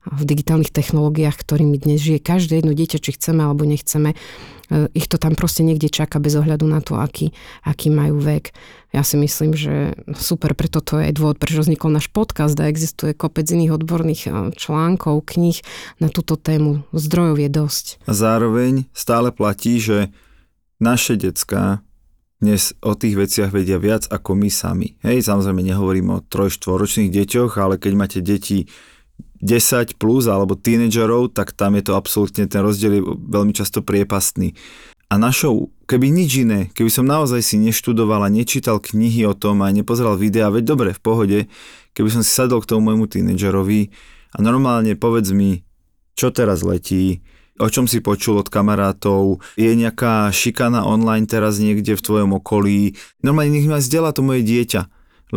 v 0.01 0.23
digitálnych 0.25 0.73
technológiách, 0.73 1.37
ktorými 1.37 1.77
dnes 1.77 2.01
žije 2.01 2.25
každé 2.25 2.65
jedno 2.65 2.73
dieťa, 2.73 2.99
či 3.05 3.21
chceme 3.21 3.45
alebo 3.45 3.69
nechceme. 3.69 4.17
E, 4.17 4.89
ich 4.97 5.05
to 5.05 5.21
tam 5.21 5.37
proste 5.37 5.61
niekde 5.61 5.93
čaká 5.93 6.17
bez 6.17 6.33
ohľadu 6.41 6.65
na 6.65 6.81
to, 6.81 6.97
aký, 6.97 7.37
aký 7.61 7.93
majú 7.93 8.17
vek. 8.17 8.57
Ja 8.97 9.05
si 9.05 9.21
myslím, 9.21 9.53
že 9.53 9.93
super, 10.17 10.57
preto 10.57 10.81
to 10.81 10.97
je 10.99 11.13
aj 11.13 11.15
dôvod, 11.21 11.37
prečo 11.37 11.61
vznikol 11.61 11.93
náš 11.93 12.09
podcast 12.09 12.57
a 12.57 12.73
existuje 12.73 13.13
kopec 13.13 13.45
iných 13.45 13.77
odborných 13.77 14.23
e, 14.25 14.31
článkov, 14.57 15.21
kníh 15.29 15.61
na 16.01 16.09
túto 16.09 16.41
tému. 16.41 16.81
Zdrojov 16.97 17.37
je 17.37 17.51
dosť. 17.53 17.85
A 18.09 18.17
zároveň 18.17 18.89
stále 18.97 19.29
platí, 19.37 19.85
že 19.85 20.09
naše 20.81 21.21
decka 21.21 21.85
dnes 22.41 22.73
o 22.81 22.97
tých 22.97 23.21
veciach 23.21 23.53
vedia 23.53 23.77
viac 23.77 24.09
ako 24.09 24.33
my 24.33 24.49
sami. 24.49 24.97
Hej, 25.05 25.29
samozrejme 25.29 25.61
nehovorím 25.61 26.09
o 26.17 26.25
troj-štvoročných 26.25 27.13
deťoch, 27.13 27.61
ale 27.61 27.77
keď 27.77 27.93
máte 27.93 28.19
deti 28.25 28.65
10 29.45 30.01
plus 30.01 30.25
alebo 30.25 30.57
tínedžerov, 30.57 31.37
tak 31.37 31.53
tam 31.53 31.77
je 31.77 31.85
to 31.85 31.93
absolútne, 31.97 32.49
ten 32.49 32.65
rozdiel 32.65 32.93
je 32.97 33.03
veľmi 33.05 33.53
často 33.53 33.85
priepastný. 33.85 34.57
A 35.11 35.19
našou, 35.19 35.75
keby 35.91 36.09
nič 36.09 36.47
iné, 36.47 36.71
keby 36.73 36.89
som 36.89 37.05
naozaj 37.05 37.45
si 37.45 37.57
neštudoval 37.59 38.25
a 38.25 38.33
nečítal 38.33 38.79
knihy 38.79 39.27
o 39.27 39.35
tom 39.35 39.61
a 39.61 39.75
nepozeral 39.75 40.17
videa, 40.17 40.49
veď 40.55 40.65
dobre, 40.65 40.91
v 40.95 41.03
pohode, 41.03 41.39
keby 41.93 42.09
som 42.09 42.23
si 42.25 42.31
sadol 42.31 42.63
k 42.63 42.71
tomu 42.73 42.89
môjmu 42.89 43.11
tínedžerovi 43.11 43.91
a 44.33 44.39
normálne 44.39 44.95
povedz 44.95 45.35
mi, 45.35 45.67
čo 46.15 46.31
teraz 46.31 46.63
letí, 46.63 47.27
o 47.61 47.69
čom 47.69 47.85
si 47.85 48.01
počul 48.01 48.41
od 48.41 48.49
kamarátov, 48.49 49.45
je 49.55 49.71
nejaká 49.77 50.33
šikana 50.33 50.89
online 50.89 51.29
teraz 51.29 51.61
niekde 51.61 51.95
v 51.95 52.03
tvojom 52.03 52.41
okolí, 52.41 52.97
normálne 53.21 53.61
nech 53.61 53.69
ma 53.69 53.79
zdieľa 53.79 54.17
to 54.17 54.25
moje 54.25 54.43
dieťa. 54.43 54.83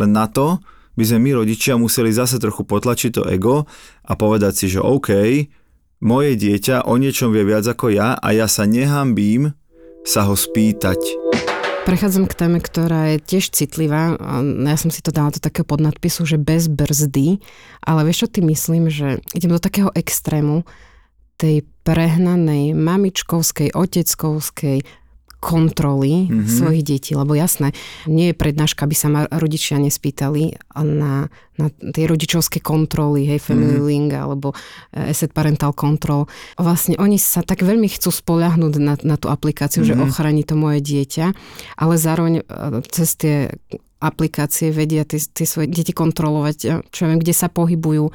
Len 0.00 0.10
na 0.10 0.26
to, 0.26 0.58
by 0.96 1.04
sme 1.04 1.30
my 1.30 1.44
rodičia 1.44 1.76
museli 1.76 2.10
zase 2.10 2.40
trochu 2.40 2.64
potlačiť 2.64 3.10
to 3.14 3.22
ego 3.28 3.68
a 4.02 4.12
povedať 4.16 4.52
si, 4.56 4.66
že 4.72 4.80
OK, 4.80 5.10
moje 6.02 6.32
dieťa 6.34 6.88
o 6.88 6.94
niečom 6.98 7.30
vie 7.30 7.44
viac 7.44 7.68
ako 7.68 7.92
ja 7.92 8.18
a 8.18 8.28
ja 8.32 8.48
sa 8.48 8.64
nehambím 8.64 9.54
sa 10.04 10.26
ho 10.28 10.34
spýtať. 10.36 11.00
Prechádzam 11.84 12.24
k 12.24 12.38
téme, 12.38 12.58
ktorá 12.64 13.12
je 13.12 13.18
tiež 13.20 13.52
citlivá. 13.52 14.16
Ja 14.64 14.76
som 14.80 14.88
si 14.88 15.04
to 15.04 15.12
dala 15.12 15.36
do 15.36 15.40
takého 15.40 15.68
podnadpisu, 15.68 16.24
že 16.24 16.40
bez 16.40 16.64
brzdy, 16.64 17.44
ale 17.84 18.08
vieš 18.08 18.24
čo 18.24 18.28
ty 18.32 18.40
myslím, 18.40 18.88
že 18.88 19.20
idem 19.36 19.52
do 19.52 19.60
takého 19.60 19.92
extrému 19.92 20.64
tej 21.36 21.66
prehnanej 21.84 22.72
mamičkovskej, 22.72 23.76
oteckovskej, 23.76 24.80
kontroly 25.44 26.24
mm-hmm. 26.24 26.48
svojich 26.48 26.82
detí, 26.88 27.12
lebo 27.12 27.36
jasné, 27.36 27.76
nie 28.08 28.32
je 28.32 28.40
prednáška, 28.40 28.88
aby 28.88 28.96
sa 28.96 29.12
ma 29.12 29.28
rodičia 29.28 29.76
nespýtali 29.76 30.56
na, 30.80 31.28
na 31.60 31.66
tie 31.68 32.08
rodičovské 32.08 32.64
kontroly, 32.64 33.28
hej, 33.28 33.44
family 33.44 33.76
mm-hmm. 33.76 33.90
link 33.92 34.10
alebo 34.16 34.56
eh, 34.96 35.12
asset 35.12 35.36
parental 35.36 35.76
control. 35.76 36.24
Vlastne 36.56 36.96
oni 36.96 37.20
sa 37.20 37.44
tak 37.44 37.60
veľmi 37.60 37.92
chcú 37.92 38.08
spoľahnúť 38.08 38.74
na, 38.80 38.96
na 39.04 39.16
tú 39.20 39.28
aplikáciu, 39.28 39.84
mm-hmm. 39.84 40.00
že 40.00 40.04
ochráni 40.08 40.48
to 40.48 40.56
moje 40.56 40.80
dieťa, 40.80 41.36
ale 41.76 41.94
zároveň 42.00 42.40
eh, 42.40 42.80
cez 42.88 43.12
tie 43.20 43.52
aplikácie 44.04 44.68
vedia 44.68 45.08
tie, 45.08 45.16
tie 45.16 45.48
svoje 45.48 45.72
deti 45.72 45.96
kontrolovať, 45.96 46.84
čo 46.92 47.00
ja 47.04 47.08
viem, 47.08 47.20
kde 47.20 47.32
sa 47.32 47.48
pohybujú 47.48 48.12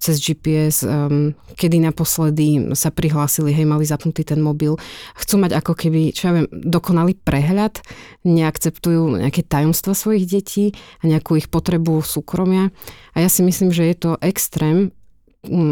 cez 0.00 0.16
GPS, 0.16 0.88
um, 0.88 1.36
kedy 1.56 1.84
naposledy 1.84 2.72
sa 2.72 2.88
prihlásili, 2.88 3.52
hej, 3.52 3.68
mali 3.68 3.84
zapnutý 3.84 4.24
ten 4.24 4.40
mobil. 4.40 4.80
Chcú 5.20 5.36
mať 5.36 5.60
ako 5.60 5.72
keby, 5.76 6.16
čo 6.16 6.32
ja 6.32 6.32
viem, 6.40 6.48
dokonalý 6.48 7.16
prehľad, 7.20 7.84
neakceptujú 8.24 9.20
nejaké 9.20 9.44
tajomstva 9.44 9.92
svojich 9.92 10.24
detí 10.24 10.72
a 11.04 11.12
nejakú 11.12 11.36
ich 11.36 11.52
potrebu 11.52 12.00
súkromia. 12.00 12.72
A 13.12 13.24
ja 13.24 13.28
si 13.28 13.44
myslím, 13.44 13.68
že 13.68 13.84
je 13.92 13.96
to 13.96 14.10
extrém, 14.24 14.95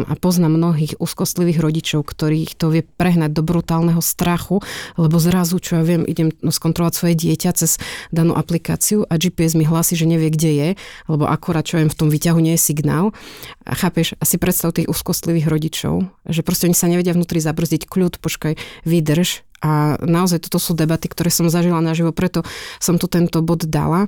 a 0.09 0.13
poznám 0.17 0.55
mnohých 0.55 0.97
úzkostlivých 0.97 1.59
rodičov, 1.59 2.07
ktorých 2.07 2.55
to 2.55 2.71
vie 2.71 2.83
prehnať 2.83 3.35
do 3.35 3.43
brutálneho 3.43 3.99
strachu, 3.99 4.63
lebo 4.95 5.15
zrazu, 5.19 5.59
čo 5.59 5.79
ja 5.79 5.83
viem, 5.83 6.07
idem 6.07 6.31
skontrolovať 6.39 6.93
svoje 6.95 7.15
dieťa 7.15 7.51
cez 7.55 7.77
danú 8.09 8.33
aplikáciu 8.33 9.03
a 9.05 9.19
GPS 9.19 9.53
mi 9.59 9.67
hlási, 9.67 9.99
že 9.99 10.09
nevie, 10.09 10.31
kde 10.31 10.51
je, 10.51 10.69
lebo 11.11 11.27
akorát, 11.27 11.67
čo 11.67 11.77
viem, 11.77 11.91
v 11.91 11.99
tom 11.99 12.09
výťahu 12.09 12.39
nie 12.39 12.55
je 12.55 12.65
signál. 12.71 13.11
A 13.67 13.75
chápeš, 13.75 14.15
asi 14.23 14.39
predstav 14.39 14.73
tých 14.73 14.89
úzkostlivých 14.89 15.47
rodičov, 15.51 16.07
že 16.27 16.41
proste 16.41 16.71
oni 16.71 16.77
sa 16.77 16.89
nevedia 16.89 17.13
vnútri 17.13 17.43
zabrzdiť, 17.43 17.87
kľud, 17.87 18.17
počkaj, 18.23 18.55
vydrž, 18.87 19.45
a 19.65 19.97
naozaj 19.97 20.45
toto 20.45 20.61
sú 20.61 20.77
debaty, 20.77 21.09
ktoré 21.09 21.33
som 21.33 21.49
zažila 21.49 21.81
naživo, 21.81 22.13
preto 22.13 22.45
som 22.77 23.01
tu 23.01 23.09
tento 23.09 23.41
bod 23.41 23.65
dala, 23.65 24.05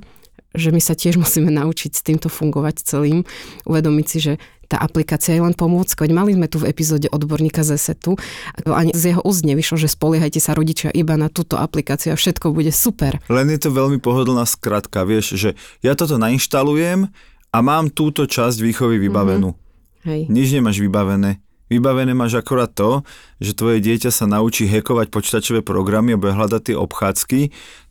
že 0.56 0.72
my 0.72 0.80
sa 0.80 0.96
tiež 0.96 1.18
musíme 1.22 1.52
naučiť 1.52 1.90
s 1.92 2.02
týmto 2.04 2.28
fungovať 2.32 2.84
celým, 2.84 3.24
uvedomiť 3.68 4.06
si, 4.06 4.18
že 4.20 4.32
tá 4.68 4.76
aplikácia 4.84 5.32
je 5.32 5.40
len 5.40 5.56
pomôcka. 5.56 6.04
Veď 6.04 6.12
mali 6.12 6.36
sme 6.36 6.44
tu 6.44 6.60
v 6.60 6.68
epizóde 6.68 7.08
odborníka 7.08 7.64
z 7.64 7.80
ESETu, 7.80 8.20
ani 8.68 8.92
z 8.92 9.16
jeho 9.16 9.24
úst 9.24 9.48
nevyšlo, 9.48 9.80
že 9.80 9.88
spoliehajte 9.88 10.44
sa 10.44 10.52
rodičia 10.52 10.92
iba 10.92 11.16
na 11.16 11.32
túto 11.32 11.56
aplikáciu 11.56 12.12
a 12.12 12.20
všetko 12.20 12.52
bude 12.52 12.68
super. 12.68 13.16
Len 13.32 13.48
je 13.48 13.64
to 13.64 13.72
veľmi 13.72 13.96
pohodlná 13.96 14.44
skratka, 14.44 15.08
vieš, 15.08 15.40
že 15.40 15.56
ja 15.80 15.96
toto 15.96 16.20
nainštalujem 16.20 17.08
a 17.48 17.58
mám 17.64 17.88
túto 17.88 18.28
časť 18.28 18.60
výchovy 18.60 19.00
vybavenú. 19.00 19.56
Mm-hmm. 19.56 20.04
Hej. 20.04 20.20
Nič 20.28 20.48
nemáš 20.52 20.76
vybavené. 20.84 21.40
Vybavené 21.68 22.16
máš 22.16 22.40
akorát 22.40 22.72
to, 22.72 23.04
že 23.44 23.52
tvoje 23.52 23.84
dieťa 23.84 24.08
sa 24.08 24.24
naučí 24.24 24.64
hekovať 24.64 25.12
počítačové 25.12 25.60
programy 25.60 26.16
a 26.16 26.20
bude 26.20 26.32
hľadať 26.32 26.72
tie 26.72 26.76
obchádzky. 26.76 27.40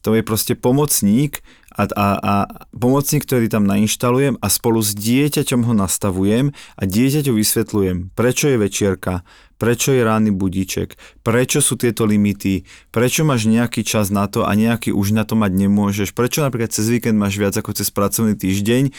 To 0.02 0.18
je 0.18 0.22
proste 0.26 0.58
pomocník 0.58 1.46
a, 1.78 1.84
a, 1.86 2.08
a 2.18 2.34
pomocník, 2.74 3.24
ktorý 3.30 3.48
tam 3.48 3.70
nainštalujem 3.70 4.42
a 4.42 4.48
spolu 4.50 4.82
s 4.82 4.98
dieťaťom 4.98 5.62
ho 5.70 5.74
nastavujem 5.78 6.52
a 6.74 6.84
dieťaťu 6.84 7.32
vysvetľujem, 7.38 8.18
prečo 8.18 8.50
je 8.50 8.58
večierka, 8.58 9.22
prečo 9.62 9.94
je 9.94 10.02
rány 10.02 10.34
budíček, 10.34 10.98
prečo 11.22 11.62
sú 11.62 11.78
tieto 11.78 12.10
limity, 12.10 12.66
prečo 12.90 13.22
máš 13.22 13.46
nejaký 13.46 13.86
čas 13.86 14.10
na 14.10 14.26
to 14.26 14.46
a 14.46 14.52
nejaký 14.58 14.90
už 14.90 15.14
na 15.14 15.22
to 15.22 15.38
mať 15.38 15.54
nemôžeš, 15.54 16.18
prečo 16.18 16.42
napríklad 16.42 16.74
cez 16.74 16.90
víkend 16.90 17.18
máš 17.18 17.38
viac 17.38 17.54
ako 17.54 17.78
cez 17.78 17.94
pracovný 17.94 18.34
týždeň, 18.34 18.90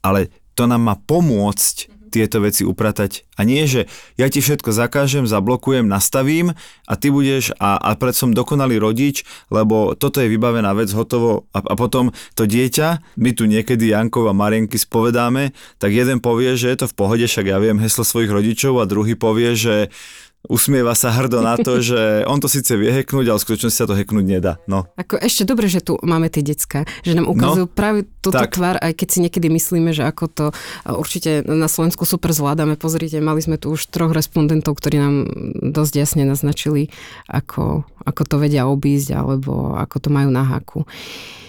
ale 0.00 0.32
to 0.56 0.64
nám 0.64 0.84
má 0.84 0.94
pomôcť 0.96 2.01
tieto 2.12 2.44
veci 2.44 2.68
upratať. 2.68 3.24
A 3.40 3.48
nie, 3.48 3.64
že 3.64 3.88
ja 4.20 4.28
ti 4.28 4.44
všetko 4.44 4.68
zakážem, 4.68 5.24
zablokujem, 5.24 5.88
nastavím 5.88 6.52
a 6.84 6.92
ty 7.00 7.08
budeš 7.08 7.56
a, 7.56 7.80
a 7.80 7.96
pred 7.96 8.12
som 8.12 8.36
dokonalý 8.36 8.76
rodič, 8.76 9.24
lebo 9.48 9.96
toto 9.96 10.20
je 10.20 10.28
vybavená 10.28 10.76
vec, 10.76 10.92
hotovo 10.92 11.48
a, 11.56 11.64
a 11.64 11.74
potom 11.74 12.12
to 12.36 12.44
dieťa, 12.44 13.16
my 13.16 13.30
tu 13.32 13.48
niekedy 13.48 13.96
Jankov 13.96 14.28
a 14.28 14.36
Marienky 14.36 14.76
spovedáme, 14.76 15.56
tak 15.80 15.96
jeden 15.96 16.20
povie, 16.20 16.52
že 16.60 16.68
je 16.68 16.84
to 16.84 16.86
v 16.92 16.96
pohode, 17.00 17.24
však 17.24 17.48
ja 17.48 17.56
viem 17.56 17.80
heslo 17.80 18.04
svojich 18.04 18.28
rodičov 18.28 18.76
a 18.76 18.84
druhý 18.84 19.16
povie, 19.16 19.56
že 19.56 19.88
usmieva 20.50 20.94
sa 20.98 21.14
hrdo 21.14 21.38
na 21.38 21.54
to, 21.54 21.78
že 21.78 22.26
on 22.26 22.42
to 22.42 22.50
síce 22.50 22.74
vie 22.74 22.90
heknúť, 22.90 23.26
ale 23.30 23.38
v 23.38 23.46
skutočnosti 23.46 23.78
sa 23.78 23.86
to 23.86 23.94
heknúť 23.94 24.26
nedá. 24.26 24.58
No. 24.66 24.90
Ako 24.98 25.18
ešte 25.22 25.46
dobre, 25.46 25.70
že 25.70 25.78
tu 25.78 25.94
máme 26.02 26.26
tie 26.26 26.42
decka, 26.42 26.82
že 27.06 27.14
nám 27.14 27.30
ukazujú 27.30 27.66
no, 27.66 27.72
práve 27.72 28.10
túto 28.18 28.42
tak. 28.42 28.58
tvár, 28.58 28.76
aj 28.82 28.92
keď 28.98 29.08
si 29.08 29.18
niekedy 29.22 29.46
myslíme, 29.46 29.94
že 29.94 30.02
ako 30.02 30.24
to 30.26 30.46
určite 30.90 31.46
na 31.46 31.70
Slovensku 31.70 32.02
super 32.02 32.34
zvládame. 32.34 32.74
Pozrite, 32.74 33.22
mali 33.22 33.38
sme 33.38 33.54
tu 33.54 33.70
už 33.74 33.86
troch 33.86 34.10
respondentov, 34.10 34.74
ktorí 34.78 34.96
nám 34.98 35.14
dosť 35.72 35.94
jasne 35.94 36.22
naznačili, 36.26 36.90
ako, 37.30 37.86
ako 38.02 38.22
to 38.26 38.36
vedia 38.42 38.66
obísť, 38.66 39.14
alebo 39.14 39.78
ako 39.78 39.96
to 40.02 40.08
majú 40.10 40.34
na 40.34 40.42
háku. 40.42 40.82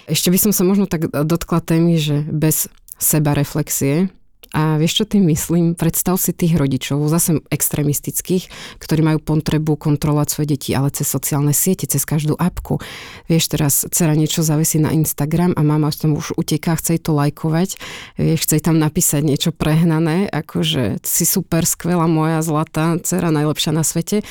Ešte 0.05 0.29
by 0.29 0.37
som 0.37 0.51
sa 0.53 0.67
možno 0.67 0.85
tak 0.85 1.09
dotkla 1.09 1.63
témy, 1.63 1.97
že 1.97 2.21
bez 2.27 2.69
seba 3.01 3.33
reflexie, 3.33 4.13
a 4.53 4.77
vieš, 4.77 5.01
čo 5.01 5.05
tým 5.09 5.25
myslím? 5.33 5.73
Predstav 5.73 6.21
si 6.21 6.29
tých 6.29 6.53
rodičov, 6.53 7.01
zase 7.09 7.41
extrémistických, 7.49 8.53
ktorí 8.77 9.01
majú 9.01 9.17
potrebu 9.17 9.73
kontrolovať 9.81 10.27
svoje 10.29 10.47
deti, 10.53 10.77
ale 10.77 10.93
cez 10.93 11.09
sociálne 11.09 11.57
siete, 11.57 11.89
cez 11.89 12.05
každú 12.05 12.37
apku. 12.37 12.77
Vieš, 13.25 13.49
teraz 13.49 13.73
dcera 13.89 14.13
niečo 14.13 14.45
zavesí 14.45 14.77
na 14.77 14.93
Instagram 14.93 15.57
a 15.57 15.65
mama 15.65 15.89
tam 15.89 16.13
už 16.13 16.37
uteká, 16.37 16.77
chce 16.77 17.01
to 17.01 17.17
lajkovať, 17.17 17.81
vieš, 18.21 18.45
chce 18.45 18.61
tam 18.61 18.77
napísať 18.77 19.25
niečo 19.25 19.49
prehnané, 19.49 20.29
akože 20.29 21.01
si 21.01 21.25
super, 21.25 21.65
skvelá 21.65 22.05
moja 22.05 22.45
zlatá 22.45 23.01
dcera, 23.01 23.33
najlepšia 23.33 23.73
na 23.73 23.81
svete 23.81 24.21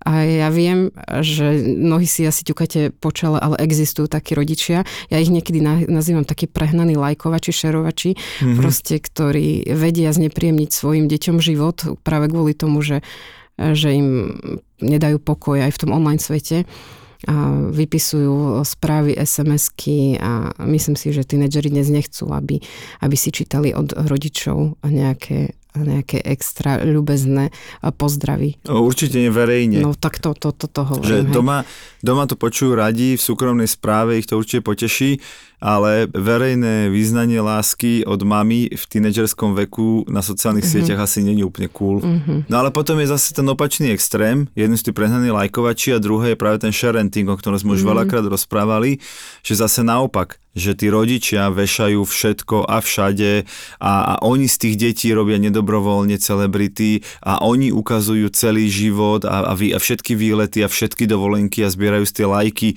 a 0.00 0.24
ja 0.24 0.48
viem, 0.48 0.88
že 1.20 1.60
mnohí 1.60 2.08
si 2.08 2.24
asi 2.24 2.40
ťukate 2.40 2.96
po 2.96 3.12
čele, 3.12 3.36
ale 3.36 3.60
existujú 3.60 4.08
takí 4.08 4.32
rodičia. 4.32 4.88
Ja 5.12 5.20
ich 5.20 5.28
niekedy 5.28 5.60
nazývam 5.88 6.24
takí 6.24 6.48
prehnaní 6.48 6.96
lajkovači, 6.96 7.52
šerovači, 7.52 8.16
mm-hmm. 8.16 8.56
proste, 8.56 8.96
ktorí 8.96 9.68
vedia 9.76 10.08
znepríjemniť 10.16 10.70
svojim 10.72 11.04
deťom 11.04 11.36
život 11.44 12.00
práve 12.00 12.32
kvôli 12.32 12.56
tomu, 12.56 12.80
že, 12.80 13.04
že 13.60 13.92
im 13.92 14.08
nedajú 14.80 15.20
pokoj 15.20 15.60
aj 15.60 15.76
v 15.76 15.80
tom 15.84 15.90
online 15.92 16.20
svete 16.20 16.64
a 17.28 17.68
vypisujú 17.68 18.64
správy, 18.64 19.12
SMS-ky 19.12 20.16
a 20.16 20.56
myslím 20.64 20.96
si, 20.96 21.12
že 21.12 21.28
tínedžeri 21.28 21.68
dnes 21.68 21.92
nechcú, 21.92 22.32
aby, 22.32 22.64
aby 23.04 23.16
si 23.16 23.28
čítali 23.28 23.76
od 23.76 23.92
rodičov 23.92 24.80
nejaké 24.88 25.59
nejaké 25.76 26.18
extra 26.26 26.82
ľubezné 26.82 27.54
pozdravy. 27.94 28.58
Určite 28.66 29.22
neverejne. 29.22 29.84
No 29.84 29.94
tak 29.94 30.18
to, 30.18 30.34
to, 30.34 30.50
to, 30.50 30.66
to 30.66 30.82
hovorím. 30.82 31.06
Že 31.06 31.18
doma, 31.30 31.62
doma 32.02 32.26
to 32.26 32.34
počujú 32.34 32.74
radi, 32.74 33.14
v 33.14 33.22
súkromnej 33.22 33.70
správe 33.70 34.18
ich 34.18 34.26
to 34.26 34.38
určite 34.38 34.66
poteší, 34.66 35.22
ale 35.60 36.08
verejné 36.08 36.88
význanie 36.88 37.36
lásky 37.38 38.00
od 38.08 38.24
mamy 38.24 38.72
v 38.72 38.82
tínedžerskom 38.88 39.52
veku 39.52 40.08
na 40.08 40.24
sociálnych 40.24 40.64
mm-hmm. 40.64 40.88
sieťach 40.88 41.04
asi 41.04 41.20
není 41.20 41.44
úplne 41.44 41.68
cool. 41.68 42.00
Mm-hmm. 42.00 42.48
No 42.48 42.64
ale 42.64 42.72
potom 42.72 42.96
je 42.96 43.12
zase 43.12 43.36
ten 43.36 43.44
opačný 43.44 43.92
extrém, 43.92 44.48
jeden 44.56 44.72
sú 44.80 44.88
tí 44.88 44.92
prehnaní 44.96 45.28
lajkovači 45.28 45.92
a 45.92 46.00
druhé 46.00 46.32
je 46.32 46.40
práve 46.40 46.64
ten 46.64 46.72
sharenting, 46.72 47.28
o 47.28 47.36
ktorom 47.36 47.60
sme 47.60 47.76
už 47.76 47.84
mm-hmm. 47.84 47.92
veľakrát 47.92 48.24
rozprávali, 48.24 49.04
že 49.44 49.60
zase 49.60 49.84
naopak, 49.84 50.40
že 50.54 50.74
tí 50.74 50.90
rodičia 50.90 51.50
vešajú 51.50 52.02
všetko 52.02 52.66
a 52.66 52.82
všade 52.82 53.46
a, 53.78 53.92
a 54.02 54.14
oni 54.26 54.50
z 54.50 54.56
tých 54.66 54.76
detí 54.76 55.08
robia 55.14 55.38
nedobrovoľne 55.38 56.18
celebrity 56.18 57.06
a 57.22 57.42
oni 57.46 57.70
ukazujú 57.70 58.30
celý 58.34 58.66
život 58.66 59.22
a, 59.22 59.46
a, 59.46 59.54
vy, 59.54 59.70
a 59.74 59.78
všetky 59.78 60.18
výlety 60.18 60.66
a 60.66 60.68
všetky 60.68 61.06
dovolenky 61.06 61.62
a 61.62 61.72
zbierajú 61.72 62.04
z 62.06 62.12
tie 62.12 62.26
lajky 62.26 62.70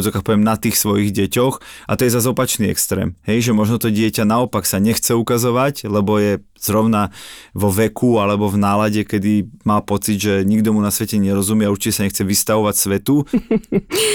poviem, 0.00 0.40
na 0.40 0.56
tých 0.56 0.80
svojich 0.80 1.12
deťoch 1.12 1.60
a 1.84 1.92
to 2.00 2.08
je 2.08 2.14
zase 2.16 2.24
opačný 2.32 2.72
extrém. 2.72 3.12
Hej, 3.28 3.50
že 3.50 3.52
možno 3.52 3.76
to 3.76 3.92
dieťa 3.92 4.24
naopak 4.24 4.64
sa 4.64 4.80
nechce 4.80 5.12
ukazovať, 5.12 5.84
lebo 5.84 6.16
je 6.16 6.40
zrovna 6.56 7.12
vo 7.52 7.68
veku 7.68 8.16
alebo 8.16 8.48
v 8.48 8.56
nálade, 8.56 9.04
kedy 9.04 9.52
má 9.68 9.84
pocit, 9.84 10.16
že 10.16 10.48
nikto 10.48 10.72
mu 10.72 10.80
na 10.80 10.88
svete 10.88 11.20
nerozumie 11.20 11.68
a 11.68 11.74
určite 11.74 12.00
sa 12.00 12.04
nechce 12.08 12.24
vystavovať 12.24 12.74
svetu. 12.74 13.28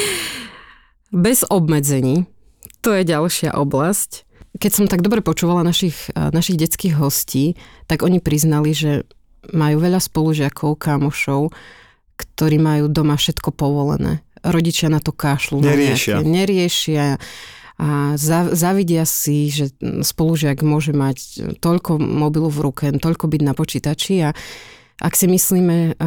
Bez 1.13 1.46
obmedzení, 1.48 2.26
to 2.88 2.95
je 2.95 3.04
ďalšia 3.04 3.52
oblasť. 3.52 4.23
Keď 4.56 4.71
som 4.71 4.86
tak 4.88 5.04
dobre 5.04 5.19
počúvala 5.19 5.60
našich, 5.60 6.08
našich 6.15 6.56
detských 6.56 6.95
hostí, 6.95 7.60
tak 7.84 8.00
oni 8.00 8.23
priznali, 8.23 8.71
že 8.71 9.04
majú 9.52 9.84
veľa 9.84 10.00
spolužiakov, 10.00 10.80
kamošov, 10.80 11.52
ktorí 12.15 12.56
majú 12.63 12.88
doma 12.88 13.19
všetko 13.19 13.52
povolené 13.52 14.23
rodičia 14.39 14.88
na 14.88 15.04
to 15.04 15.12
kašľú. 15.12 15.60
Neriešia. 15.60 16.23
Nejaké, 16.23 16.32
neriešia 16.32 17.06
a 17.78 18.17
zavidia 18.56 19.04
si, 19.06 19.52
že 19.52 19.69
spolužiak 19.84 20.63
môže 20.63 20.95
mať 20.95 21.43
toľko 21.60 22.00
mobilu 22.00 22.50
v 22.50 22.60
ruke, 22.71 22.86
toľko 22.89 23.30
byť 23.30 23.41
na 23.43 23.54
počítači 23.54 24.15
a 24.26 24.34
ak 25.01 25.13
si 25.13 25.29
myslíme 25.29 25.97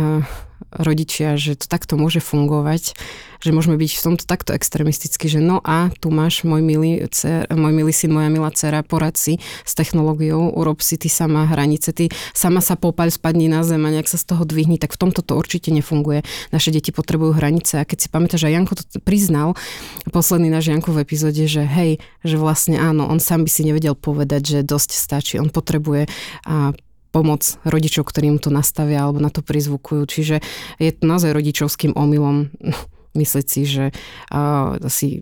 rodičia, 0.71 1.35
že 1.35 1.59
to 1.59 1.67
takto 1.67 1.99
môže 1.99 2.23
fungovať, 2.23 2.95
že 3.43 3.51
môžeme 3.51 3.75
byť 3.75 3.91
v 3.91 4.05
tomto 4.07 4.25
takto 4.29 4.55
extremisticky, 4.55 5.27
že 5.27 5.43
no 5.43 5.59
a 5.65 5.91
tu 5.99 6.15
máš 6.15 6.47
môj 6.47 6.63
milý, 6.63 7.03
cer, 7.11 7.49
môj 7.51 7.73
milý 7.75 7.91
syn, 7.91 8.15
moja 8.15 8.31
milá 8.31 8.55
dcera, 8.55 8.87
porad 8.87 9.19
si 9.19 9.43
s 9.67 9.73
technológiou, 9.75 10.53
urob 10.53 10.79
si 10.79 10.95
ty 10.95 11.11
sama 11.11 11.49
hranice, 11.49 11.91
ty 11.91 12.07
sama 12.37 12.63
sa 12.63 12.79
popaľ, 12.79 13.11
spadni 13.11 13.51
na 13.51 13.67
zem 13.67 13.83
a 13.83 13.91
nejak 13.91 14.07
sa 14.07 14.21
z 14.21 14.31
toho 14.31 14.47
dvihni, 14.47 14.79
tak 14.79 14.95
v 14.95 15.01
tomto 15.01 15.27
to 15.27 15.35
určite 15.35 15.75
nefunguje. 15.75 16.23
Naše 16.55 16.71
deti 16.71 16.95
potrebujú 16.95 17.35
hranice 17.35 17.83
a 17.83 17.89
keď 17.89 17.99
si 18.07 18.09
pamätáš, 18.13 18.47
že 18.47 18.55
Janko 18.55 18.79
to 18.79 18.85
priznal, 19.03 19.59
posledný 20.15 20.53
náš 20.55 20.71
Janko 20.71 20.95
v 20.95 21.03
epizóde, 21.03 21.51
že 21.51 21.67
hej, 21.67 21.99
že 22.23 22.37
vlastne 22.39 22.79
áno, 22.79 23.11
on 23.11 23.19
sám 23.19 23.43
by 23.43 23.51
si 23.51 23.67
nevedel 23.67 23.99
povedať, 23.99 24.43
že 24.47 24.59
dosť 24.63 24.91
stačí, 24.95 25.35
on 25.41 25.51
potrebuje 25.51 26.07
a 26.47 26.77
pomoc 27.11 27.59
rodičov, 27.67 28.07
ktorí 28.09 28.31
mu 28.31 28.39
to 28.39 28.55
nastavia 28.55 29.05
alebo 29.05 29.19
na 29.19 29.31
to 29.31 29.43
prizvukujú. 29.43 30.03
Čiže 30.07 30.37
je 30.79 30.91
to 30.95 31.03
naozaj 31.05 31.35
rodičovským 31.35 31.95
omylom 31.99 32.51
myslieť 33.11 33.47
si, 33.47 33.63
že 33.67 33.85
uh, 34.31 34.79
si 34.87 35.19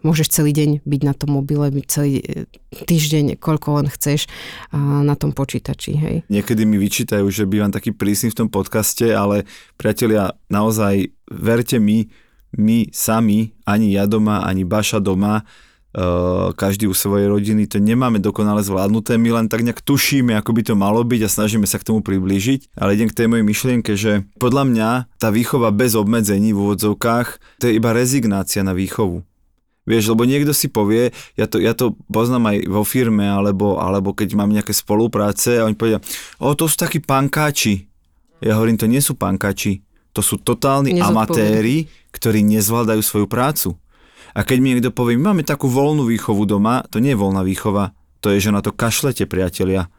môžeš 0.00 0.32
celý 0.32 0.56
deň 0.56 0.70
byť 0.80 1.00
na 1.04 1.12
tom 1.12 1.36
mobile, 1.36 1.68
byť 1.68 1.86
celý 1.86 2.24
e, 2.24 2.48
týždeň, 2.72 3.36
koľko 3.36 3.84
len 3.84 3.86
chceš 3.92 4.26
uh, 4.72 5.04
na 5.04 5.12
tom 5.12 5.36
počítači. 5.36 5.92
Hej. 5.92 6.16
Niekedy 6.32 6.64
mi 6.64 6.80
vyčítajú, 6.80 7.28
že 7.28 7.44
bývam 7.44 7.68
taký 7.68 7.92
prísny 7.92 8.32
v 8.32 8.38
tom 8.44 8.48
podcaste, 8.48 9.12
ale 9.12 9.44
priatelia, 9.76 10.32
naozaj 10.48 11.12
verte 11.28 11.76
mi, 11.76 12.08
my 12.56 12.88
sami, 12.96 13.52
ani 13.68 13.92
ja 13.92 14.08
doma, 14.08 14.48
ani 14.48 14.64
Baša 14.64 15.00
doma, 15.04 15.44
každý 16.56 16.88
u 16.88 16.96
svojej 16.96 17.28
rodiny, 17.28 17.68
to 17.68 17.76
nemáme 17.76 18.16
dokonale 18.16 18.64
zvládnuté, 18.64 19.20
my 19.20 19.42
len 19.42 19.46
tak 19.52 19.60
nejak 19.60 19.84
tušíme, 19.84 20.32
ako 20.40 20.50
by 20.56 20.62
to 20.64 20.74
malo 20.74 21.04
byť 21.04 21.20
a 21.24 21.28
snažíme 21.28 21.68
sa 21.68 21.76
k 21.76 21.92
tomu 21.92 22.00
priblížiť, 22.00 22.72
ale 22.80 22.96
idem 22.96 23.12
k 23.12 23.18
tej 23.22 23.26
mojej 23.28 23.44
myšlienke, 23.44 23.92
že 23.92 24.24
podľa 24.40 24.64
mňa 24.72 24.88
tá 25.20 25.28
výchova 25.28 25.68
bez 25.68 25.92
obmedzení 25.92 26.56
v 26.56 26.60
úvodzovkách, 26.64 27.60
to 27.60 27.68
je 27.68 27.76
iba 27.76 27.92
rezignácia 27.92 28.64
na 28.64 28.72
výchovu. 28.72 29.20
Vieš, 29.82 30.14
lebo 30.14 30.22
niekto 30.22 30.54
si 30.54 30.70
povie, 30.70 31.10
ja 31.34 31.50
to, 31.50 31.58
ja 31.58 31.74
to 31.74 31.98
poznám 32.06 32.54
aj 32.54 32.70
vo 32.70 32.86
firme, 32.86 33.26
alebo, 33.26 33.82
alebo 33.82 34.14
keď 34.14 34.38
mám 34.38 34.54
nejaké 34.54 34.70
spolupráce 34.70 35.58
a 35.58 35.66
oni 35.66 35.74
povedia, 35.74 35.98
o, 36.38 36.54
to 36.54 36.70
sú 36.70 36.78
takí 36.78 37.02
pankáči. 37.02 37.90
Ja 38.38 38.62
hovorím, 38.62 38.78
to 38.78 38.86
nie 38.86 39.02
sú 39.02 39.18
pankáči, 39.18 39.82
to 40.14 40.22
sú 40.22 40.38
totálni 40.38 41.02
amatéri, 41.02 41.90
ktorí 42.14 42.46
nezvládajú 42.46 43.02
svoju 43.02 43.26
prácu. 43.26 43.74
A 44.32 44.40
keď 44.44 44.58
mi 44.60 44.72
niekto 44.72 44.92
povie, 44.92 45.20
my 45.20 45.32
máme 45.32 45.44
takú 45.44 45.68
voľnú 45.68 46.08
výchovu 46.08 46.48
doma, 46.48 46.84
to 46.88 47.00
nie 47.00 47.12
je 47.12 47.20
voľná 47.20 47.44
výchova, 47.44 47.92
to 48.24 48.32
je, 48.32 48.48
že 48.48 48.54
na 48.54 48.64
to 48.64 48.72
kašlete, 48.72 49.28
priatelia. 49.28 49.92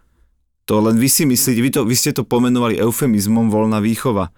To 0.65 0.79
len 0.79 0.95
vy 0.95 1.09
si 1.11 1.27
myslíte, 1.27 1.59
vy, 1.59 1.71
to, 1.75 1.81
vy 1.83 1.95
ste 1.97 2.15
to 2.15 2.23
pomenovali 2.23 2.79
eufemizmom 2.79 3.51
voľná 3.51 3.83
výchova. 3.83 4.31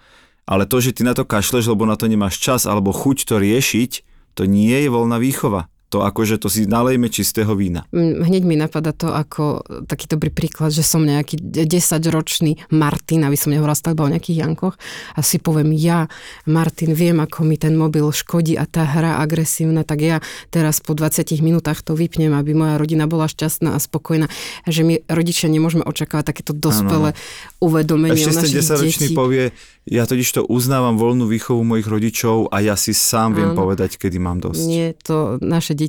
Ale 0.45 0.65
to, 0.65 0.81
že 0.81 0.97
ty 0.97 1.01
na 1.05 1.13
to 1.13 1.25
kašleš, 1.25 1.69
lebo 1.69 1.85
na 1.85 1.97
to 1.97 2.09
nemáš 2.09 2.41
čas 2.41 2.65
alebo 2.65 2.93
chuť 2.93 3.29
to 3.29 3.35
riešiť, 3.37 3.91
to 4.35 4.49
nie 4.49 4.73
je 4.73 4.89
voľná 4.89 5.21
výchova 5.21 5.69
to 5.95 6.03
akože 6.03 6.43
to 6.43 6.51
si 6.51 6.67
nalejme 6.67 7.07
čistého 7.07 7.55
vína. 7.55 7.87
Hneď 7.95 8.43
mi 8.43 8.59
napadá 8.59 8.91
to 8.91 9.15
ako 9.15 9.63
taký 9.87 10.11
dobrý 10.11 10.27
príklad, 10.27 10.75
že 10.75 10.83
som 10.83 11.07
nejaký 11.07 11.39
10-ročný 11.39 12.67
Martin, 12.75 13.23
aby 13.23 13.39
som 13.39 13.55
nehovorila 13.55 13.79
stále 13.79 13.95
o 13.95 14.11
nejakých 14.11 14.43
Jankoch 14.43 14.75
a 15.15 15.23
si 15.23 15.39
poviem, 15.39 15.71
ja, 15.71 16.11
Martin, 16.43 16.91
viem, 16.91 17.23
ako 17.23 17.47
mi 17.47 17.55
ten 17.55 17.79
mobil 17.79 18.03
škodí 18.11 18.59
a 18.59 18.67
tá 18.67 18.83
hra 18.83 19.23
agresívna, 19.23 19.87
tak 19.87 20.03
ja 20.03 20.19
teraz 20.51 20.83
po 20.83 20.91
20 20.91 21.23
minútach 21.39 21.79
to 21.79 21.95
vypnem, 21.95 22.35
aby 22.35 22.51
moja 22.51 22.75
rodina 22.75 23.07
bola 23.07 23.31
šťastná 23.31 23.71
a 23.71 23.79
spokojná. 23.79 24.27
Že 24.67 24.81
my 24.83 24.95
rodičia 25.07 25.47
nemôžeme 25.47 25.87
očakávať 25.87 26.35
takéto 26.35 26.51
dospelé 26.51 27.15
ano. 27.15 27.63
uvedomenie 27.63 28.19
Ešte 28.19 28.35
o 28.35 28.39
našich 28.43 28.59
10-ročný 28.59 29.07
povie, 29.15 29.55
ja 29.85 30.09
totiž 30.09 30.27
to 30.33 30.41
uznávam 30.49 30.97
voľnú 30.97 31.29
výchovu 31.29 31.61
mojich 31.61 31.85
rodičov 31.85 32.49
a 32.49 32.57
ja 32.57 32.73
si 32.73 32.91
sám 32.91 33.37
viem 33.37 33.53
ano. 33.53 33.59
povedať, 33.63 34.01
kedy 34.01 34.17
mám 34.17 34.41
dosť. 34.41 34.65
Nie, 34.65 34.97
to 34.97 35.37
naše 35.45 35.77
deti 35.77 35.84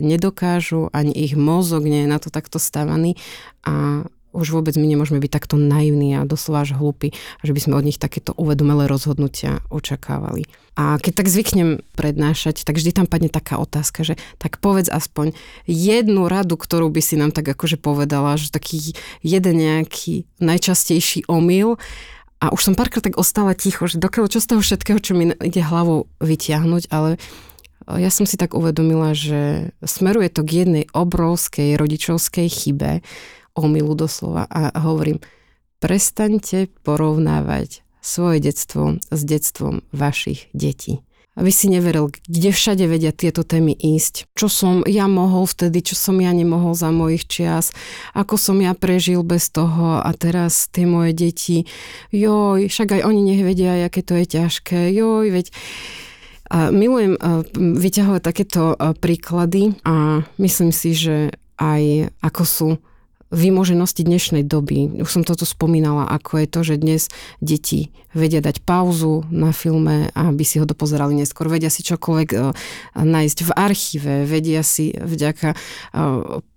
nedokážu, 0.00 0.88
ani 0.90 1.12
ich 1.12 1.36
mozog 1.36 1.84
nie 1.84 2.04
je 2.04 2.10
na 2.10 2.18
to 2.18 2.32
takto 2.32 2.58
stavaný 2.58 3.14
a 3.62 4.04
už 4.36 4.52
vôbec 4.52 4.76
my 4.76 4.84
nemôžeme 4.84 5.16
byť 5.16 5.32
takto 5.32 5.56
naivní 5.56 6.12
a 6.12 6.28
doslova 6.28 6.68
až 6.68 6.76
hlúpi, 6.76 7.16
že 7.40 7.56
by 7.56 7.60
sme 7.60 7.74
od 7.80 7.88
nich 7.88 7.96
takéto 7.96 8.36
uvedomelé 8.36 8.84
rozhodnutia 8.84 9.64
očakávali. 9.72 10.44
A 10.76 11.00
keď 11.00 11.24
tak 11.24 11.32
zvyknem 11.32 11.80
prednášať, 11.96 12.60
tak 12.68 12.76
vždy 12.76 12.92
tam 12.92 13.06
padne 13.08 13.32
taká 13.32 13.56
otázka, 13.56 14.04
že 14.04 14.20
tak 14.36 14.60
povedz 14.60 14.92
aspoň 14.92 15.32
jednu 15.64 16.28
radu, 16.28 16.60
ktorú 16.60 16.92
by 16.92 17.00
si 17.00 17.16
nám 17.16 17.32
tak 17.32 17.48
akože 17.48 17.80
povedala, 17.80 18.36
že 18.36 18.52
taký 18.52 18.92
jeden 19.24 19.56
nejaký 19.56 20.28
najčastejší 20.36 21.24
omyl, 21.32 21.80
a 22.36 22.52
už 22.52 22.68
som 22.68 22.74
párkrát 22.76 23.00
tak 23.00 23.16
ostala 23.16 23.56
ticho, 23.56 23.88
že 23.88 23.96
dokiaľ 23.96 24.28
čo 24.28 24.44
z 24.44 24.48
toho 24.52 24.60
všetkého, 24.60 25.00
čo 25.00 25.16
mi 25.16 25.32
ide 25.40 25.64
hlavou 25.64 26.04
vyťahnuť, 26.20 26.92
ale 26.92 27.16
ja 27.94 28.10
som 28.10 28.26
si 28.26 28.34
tak 28.34 28.58
uvedomila, 28.58 29.14
že 29.14 29.70
smeruje 29.86 30.34
to 30.34 30.42
k 30.42 30.66
jednej 30.66 30.84
obrovskej 30.90 31.78
rodičovskej 31.78 32.50
chybe, 32.50 33.06
omylu 33.54 33.94
doslova 33.94 34.44
a 34.50 34.74
hovorím, 34.82 35.22
prestaňte 35.78 36.66
porovnávať 36.82 37.86
svoje 38.02 38.38
detstvo 38.42 38.98
s 39.10 39.20
detstvom 39.22 39.82
vašich 39.94 40.50
detí. 40.50 41.02
Aby 41.36 41.52
si 41.52 41.68
neveril, 41.68 42.08
kde 42.24 42.48
všade 42.48 42.88
vedia 42.88 43.12
tieto 43.12 43.44
témy 43.44 43.76
ísť. 43.76 44.24
Čo 44.32 44.48
som 44.48 44.74
ja 44.88 45.04
mohol 45.04 45.44
vtedy, 45.44 45.84
čo 45.84 45.92
som 45.92 46.16
ja 46.16 46.32
nemohol 46.32 46.72
za 46.72 46.88
mojich 46.88 47.28
čias, 47.28 47.76
ako 48.16 48.40
som 48.40 48.56
ja 48.64 48.72
prežil 48.72 49.20
bez 49.20 49.52
toho 49.52 50.00
a 50.00 50.08
teraz 50.16 50.72
tie 50.72 50.88
moje 50.88 51.12
deti, 51.12 51.68
joj, 52.08 52.72
však 52.72 52.88
aj 52.88 53.02
oni 53.04 53.20
nech 53.20 53.42
vedia, 53.44 53.84
aké 53.84 54.00
to 54.00 54.16
je 54.16 54.26
ťažké, 54.32 54.88
joj, 54.96 55.28
veď 55.28 55.52
a 56.50 56.70
milujem 56.70 57.18
vyťahovať 57.54 58.22
takéto 58.22 58.78
príklady 59.02 59.76
a 59.82 60.26
myslím 60.38 60.70
si, 60.70 60.94
že 60.96 61.34
aj 61.56 62.12
ako 62.22 62.42
sú 62.44 62.68
vymoženosti 63.34 64.06
dnešnej 64.06 64.46
doby. 64.46 65.02
Už 65.02 65.10
som 65.10 65.26
toto 65.26 65.42
spomínala, 65.42 66.06
ako 66.06 66.38
je 66.38 66.46
to, 66.46 66.60
že 66.62 66.74
dnes 66.78 67.02
deti 67.42 67.90
vedia 68.14 68.38
dať 68.38 68.62
pauzu 68.62 69.26
na 69.34 69.50
filme, 69.50 70.14
aby 70.14 70.46
si 70.46 70.62
ho 70.62 70.64
dopozerali 70.64 71.18
neskôr. 71.18 71.50
Vedia 71.50 71.66
si 71.66 71.82
čokoľvek 71.82 72.28
nájsť 72.94 73.38
v 73.42 73.50
archíve, 73.50 74.12
vedia 74.30 74.62
si 74.62 74.94
vďaka 74.94 75.58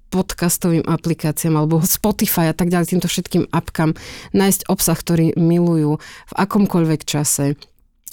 podcastovým 0.10 0.86
aplikáciám 0.90 1.54
alebo 1.54 1.86
Spotify 1.86 2.50
a 2.50 2.56
tak 2.58 2.74
ďalej, 2.74 2.98
týmto 2.98 3.10
všetkým 3.10 3.50
apkám 3.54 3.94
nájsť 4.34 4.66
obsah, 4.66 4.98
ktorý 4.98 5.38
milujú 5.38 6.02
v 6.02 6.34
akomkoľvek 6.34 7.02
čase 7.06 7.58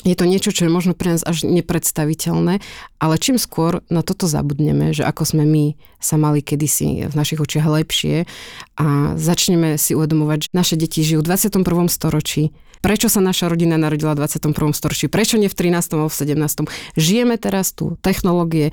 je 0.07 0.14
to 0.14 0.25
niečo, 0.25 0.55
čo 0.55 0.66
je 0.66 0.71
možno 0.71 0.95
pre 0.95 1.19
nás 1.19 1.27
až 1.27 1.42
nepredstaviteľné, 1.42 2.62
ale 3.03 3.14
čím 3.19 3.37
skôr 3.42 3.83
na 3.90 4.07
toto 4.07 4.31
zabudneme, 4.31 4.95
že 4.95 5.03
ako 5.03 5.27
sme 5.27 5.42
my 5.42 5.64
sa 5.99 6.14
mali 6.14 6.47
kedysi 6.47 7.11
v 7.11 7.14
našich 7.14 7.42
očiach 7.42 7.66
lepšie 7.66 8.25
a 8.79 9.19
začneme 9.19 9.75
si 9.75 9.99
uvedomovať, 9.99 10.47
že 10.47 10.51
naše 10.55 10.75
deti 10.79 11.03
žijú 11.03 11.27
v 11.27 11.35
21. 11.35 11.90
storočí, 11.90 12.55
prečo 12.79 13.11
sa 13.11 13.19
naša 13.19 13.51
rodina 13.51 13.75
narodila 13.75 14.14
v 14.14 14.23
21. 14.23 14.71
storočí, 14.71 15.11
prečo 15.11 15.35
nie 15.42 15.51
v 15.51 15.59
13. 15.59 15.99
alebo 15.99 16.07
v 16.07 16.16
17. 16.23 16.71
Žijeme 16.95 17.35
teraz 17.35 17.75
tu, 17.75 17.99
technológie, 17.99 18.71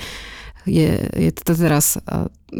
je, 0.65 1.09
je 1.13 1.31
to 1.31 1.53
teraz 1.55 1.99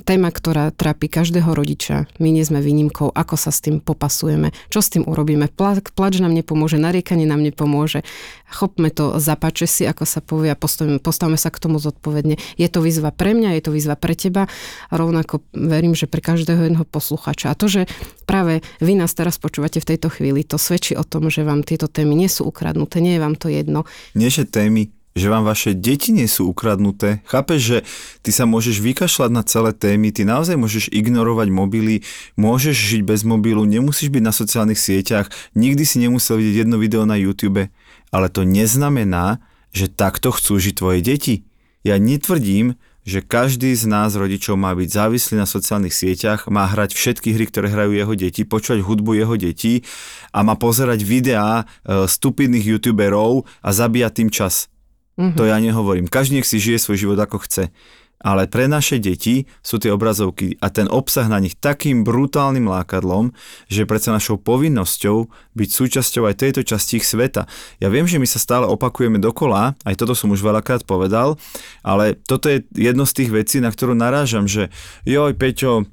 téma, 0.02 0.34
ktorá 0.34 0.74
trápi 0.74 1.06
každého 1.06 1.54
rodiča. 1.54 2.10
My 2.18 2.34
nie 2.34 2.42
sme 2.42 2.66
výnimkou, 2.66 3.14
ako 3.14 3.36
sa 3.38 3.54
s 3.54 3.62
tým 3.62 3.78
popasujeme, 3.78 4.50
čo 4.74 4.82
s 4.82 4.90
tým 4.90 5.06
urobíme. 5.06 5.46
Pla, 5.54 5.78
plač 5.94 6.18
nám 6.18 6.34
nepomôže, 6.34 6.82
nariekanie 6.82 7.30
nám 7.30 7.46
nepomôže. 7.46 8.02
Chopme 8.50 8.90
to 8.90 9.22
za 9.22 9.38
si, 9.70 9.86
ako 9.86 10.04
sa 10.10 10.20
povie, 10.26 10.50
a 10.50 10.58
postavme, 10.58 10.98
postavme 10.98 11.38
sa 11.38 11.54
k 11.54 11.62
tomu 11.62 11.78
zodpovedne. 11.78 12.42
Je 12.58 12.68
to 12.70 12.82
výzva 12.82 13.14
pre 13.14 13.38
mňa, 13.38 13.54
je 13.62 13.64
to 13.70 13.72
výzva 13.74 13.94
pre 13.94 14.18
teba, 14.18 14.50
a 14.90 14.94
rovnako 14.98 15.46
verím, 15.54 15.94
že 15.94 16.10
pre 16.10 16.26
každého 16.26 16.70
jedného 16.70 16.86
posluchača. 16.90 17.54
A 17.54 17.58
to, 17.58 17.70
že 17.70 17.86
práve 18.26 18.66
vy 18.82 18.98
nás 18.98 19.14
teraz 19.14 19.38
počúvate 19.38 19.78
v 19.78 19.90
tejto 19.94 20.10
chvíli, 20.10 20.42
to 20.42 20.58
svedčí 20.58 20.98
o 20.98 21.06
tom, 21.06 21.30
že 21.30 21.46
vám 21.46 21.62
tieto 21.62 21.86
témy 21.86 22.18
nie 22.18 22.30
sú 22.30 22.50
ukradnuté, 22.50 22.98
nie 22.98 23.18
je 23.18 23.22
vám 23.22 23.36
to 23.38 23.48
jedno. 23.50 23.86
Že 24.18 24.50
témy 24.50 25.03
že 25.14 25.30
vám 25.30 25.46
vaše 25.46 25.78
deti 25.78 26.10
nie 26.10 26.26
sú 26.26 26.50
ukradnuté. 26.50 27.22
Chápeš, 27.30 27.62
že 27.62 27.78
ty 28.26 28.34
sa 28.34 28.50
môžeš 28.50 28.82
vykašľať 28.82 29.30
na 29.30 29.46
celé 29.46 29.72
témy, 29.74 30.10
ty 30.10 30.26
naozaj 30.26 30.58
môžeš 30.58 30.90
ignorovať 30.90 31.54
mobily, 31.54 32.02
môžeš 32.34 32.74
žiť 32.74 33.02
bez 33.06 33.22
mobilu, 33.22 33.66
nemusíš 33.66 34.10
byť 34.10 34.24
na 34.26 34.34
sociálnych 34.34 34.82
sieťach, 34.82 35.30
nikdy 35.54 35.86
si 35.86 36.02
nemusel 36.02 36.42
vidieť 36.42 36.66
jedno 36.66 36.82
video 36.82 37.06
na 37.06 37.16
YouTube, 37.16 37.70
ale 38.10 38.28
to 38.34 38.42
neznamená, 38.42 39.38
že 39.74 39.90
takto 39.90 40.34
chcú 40.34 40.58
žiť 40.58 40.74
tvoje 40.78 41.00
deti. 41.06 41.36
Ja 41.86 42.02
netvrdím, 42.02 42.80
že 43.04 43.20
každý 43.20 43.76
z 43.76 43.84
nás 43.84 44.16
rodičov 44.16 44.56
má 44.56 44.72
byť 44.72 44.88
závislý 44.88 45.36
na 45.44 45.48
sociálnych 45.48 45.92
sieťach, 45.92 46.48
má 46.48 46.64
hrať 46.72 46.96
všetky 46.96 47.36
hry, 47.36 47.46
ktoré 47.52 47.68
hrajú 47.68 47.92
jeho 47.92 48.14
deti, 48.16 48.48
počúvať 48.48 48.80
hudbu 48.80 49.12
jeho 49.20 49.36
detí 49.36 49.84
a 50.32 50.40
má 50.42 50.56
pozerať 50.56 51.04
videá 51.04 51.68
e, 51.84 52.08
stupidných 52.08 52.64
youtuberov 52.64 53.44
a 53.60 53.70
zabíjať 53.76 54.12
tým 54.24 54.30
čas. 54.32 54.72
Mm-hmm. 55.20 55.38
To 55.38 55.44
ja 55.46 55.58
nehovorím. 55.62 56.10
Každý 56.10 56.42
nech 56.42 56.50
si 56.50 56.58
žije 56.58 56.82
svoj 56.82 56.98
život 56.98 57.20
ako 57.22 57.44
chce. 57.46 57.70
Ale 58.24 58.48
pre 58.48 58.72
naše 58.72 59.04
deti 59.04 59.52
sú 59.60 59.84
tie 59.84 59.92
obrazovky 59.92 60.56
a 60.64 60.72
ten 60.72 60.88
obsah 60.88 61.28
na 61.28 61.44
nich 61.44 61.60
takým 61.60 62.08
brutálnym 62.08 62.72
lákadlom, 62.72 63.36
že 63.68 63.84
predsa 63.84 64.16
našou 64.16 64.40
povinnosťou 64.40 65.28
byť 65.60 65.70
súčasťou 65.70 66.32
aj 66.32 66.40
tejto 66.40 66.64
časti 66.64 67.04
ich 67.04 67.06
sveta. 67.06 67.52
Ja 67.84 67.92
viem, 67.92 68.08
že 68.08 68.24
my 68.24 68.28
sa 68.28 68.40
stále 68.40 68.64
opakujeme 68.64 69.20
dokola, 69.20 69.76
aj 69.84 70.00
toto 70.00 70.16
som 70.16 70.32
už 70.32 70.40
veľakrát 70.40 70.88
povedal, 70.88 71.36
ale 71.84 72.16
toto 72.16 72.48
je 72.48 72.64
jedno 72.72 73.04
z 73.04 73.12
tých 73.12 73.30
vecí, 73.36 73.60
na 73.60 73.68
ktorú 73.68 73.92
narážam, 73.92 74.48
že 74.48 74.72
joj, 75.04 75.36
Peťo, 75.36 75.84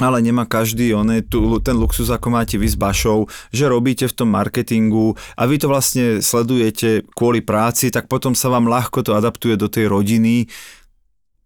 ale 0.00 0.22
nemá 0.22 0.46
každý 0.46 0.94
one, 0.94 1.22
tu, 1.26 1.58
ten 1.62 1.74
luxus, 1.74 2.08
ako 2.08 2.30
máte 2.32 2.56
vy 2.56 2.68
s 2.70 2.78
Bašou, 2.78 3.26
že 3.50 3.66
robíte 3.66 4.06
v 4.06 4.16
tom 4.16 4.30
marketingu 4.32 5.18
a 5.34 5.42
vy 5.44 5.56
to 5.58 5.66
vlastne 5.66 6.22
sledujete 6.22 7.06
kvôli 7.14 7.42
práci, 7.42 7.90
tak 7.90 8.06
potom 8.06 8.32
sa 8.32 8.50
vám 8.50 8.66
ľahko 8.66 9.02
to 9.02 9.14
adaptuje 9.14 9.58
do 9.58 9.66
tej 9.66 9.90
rodiny. 9.90 10.46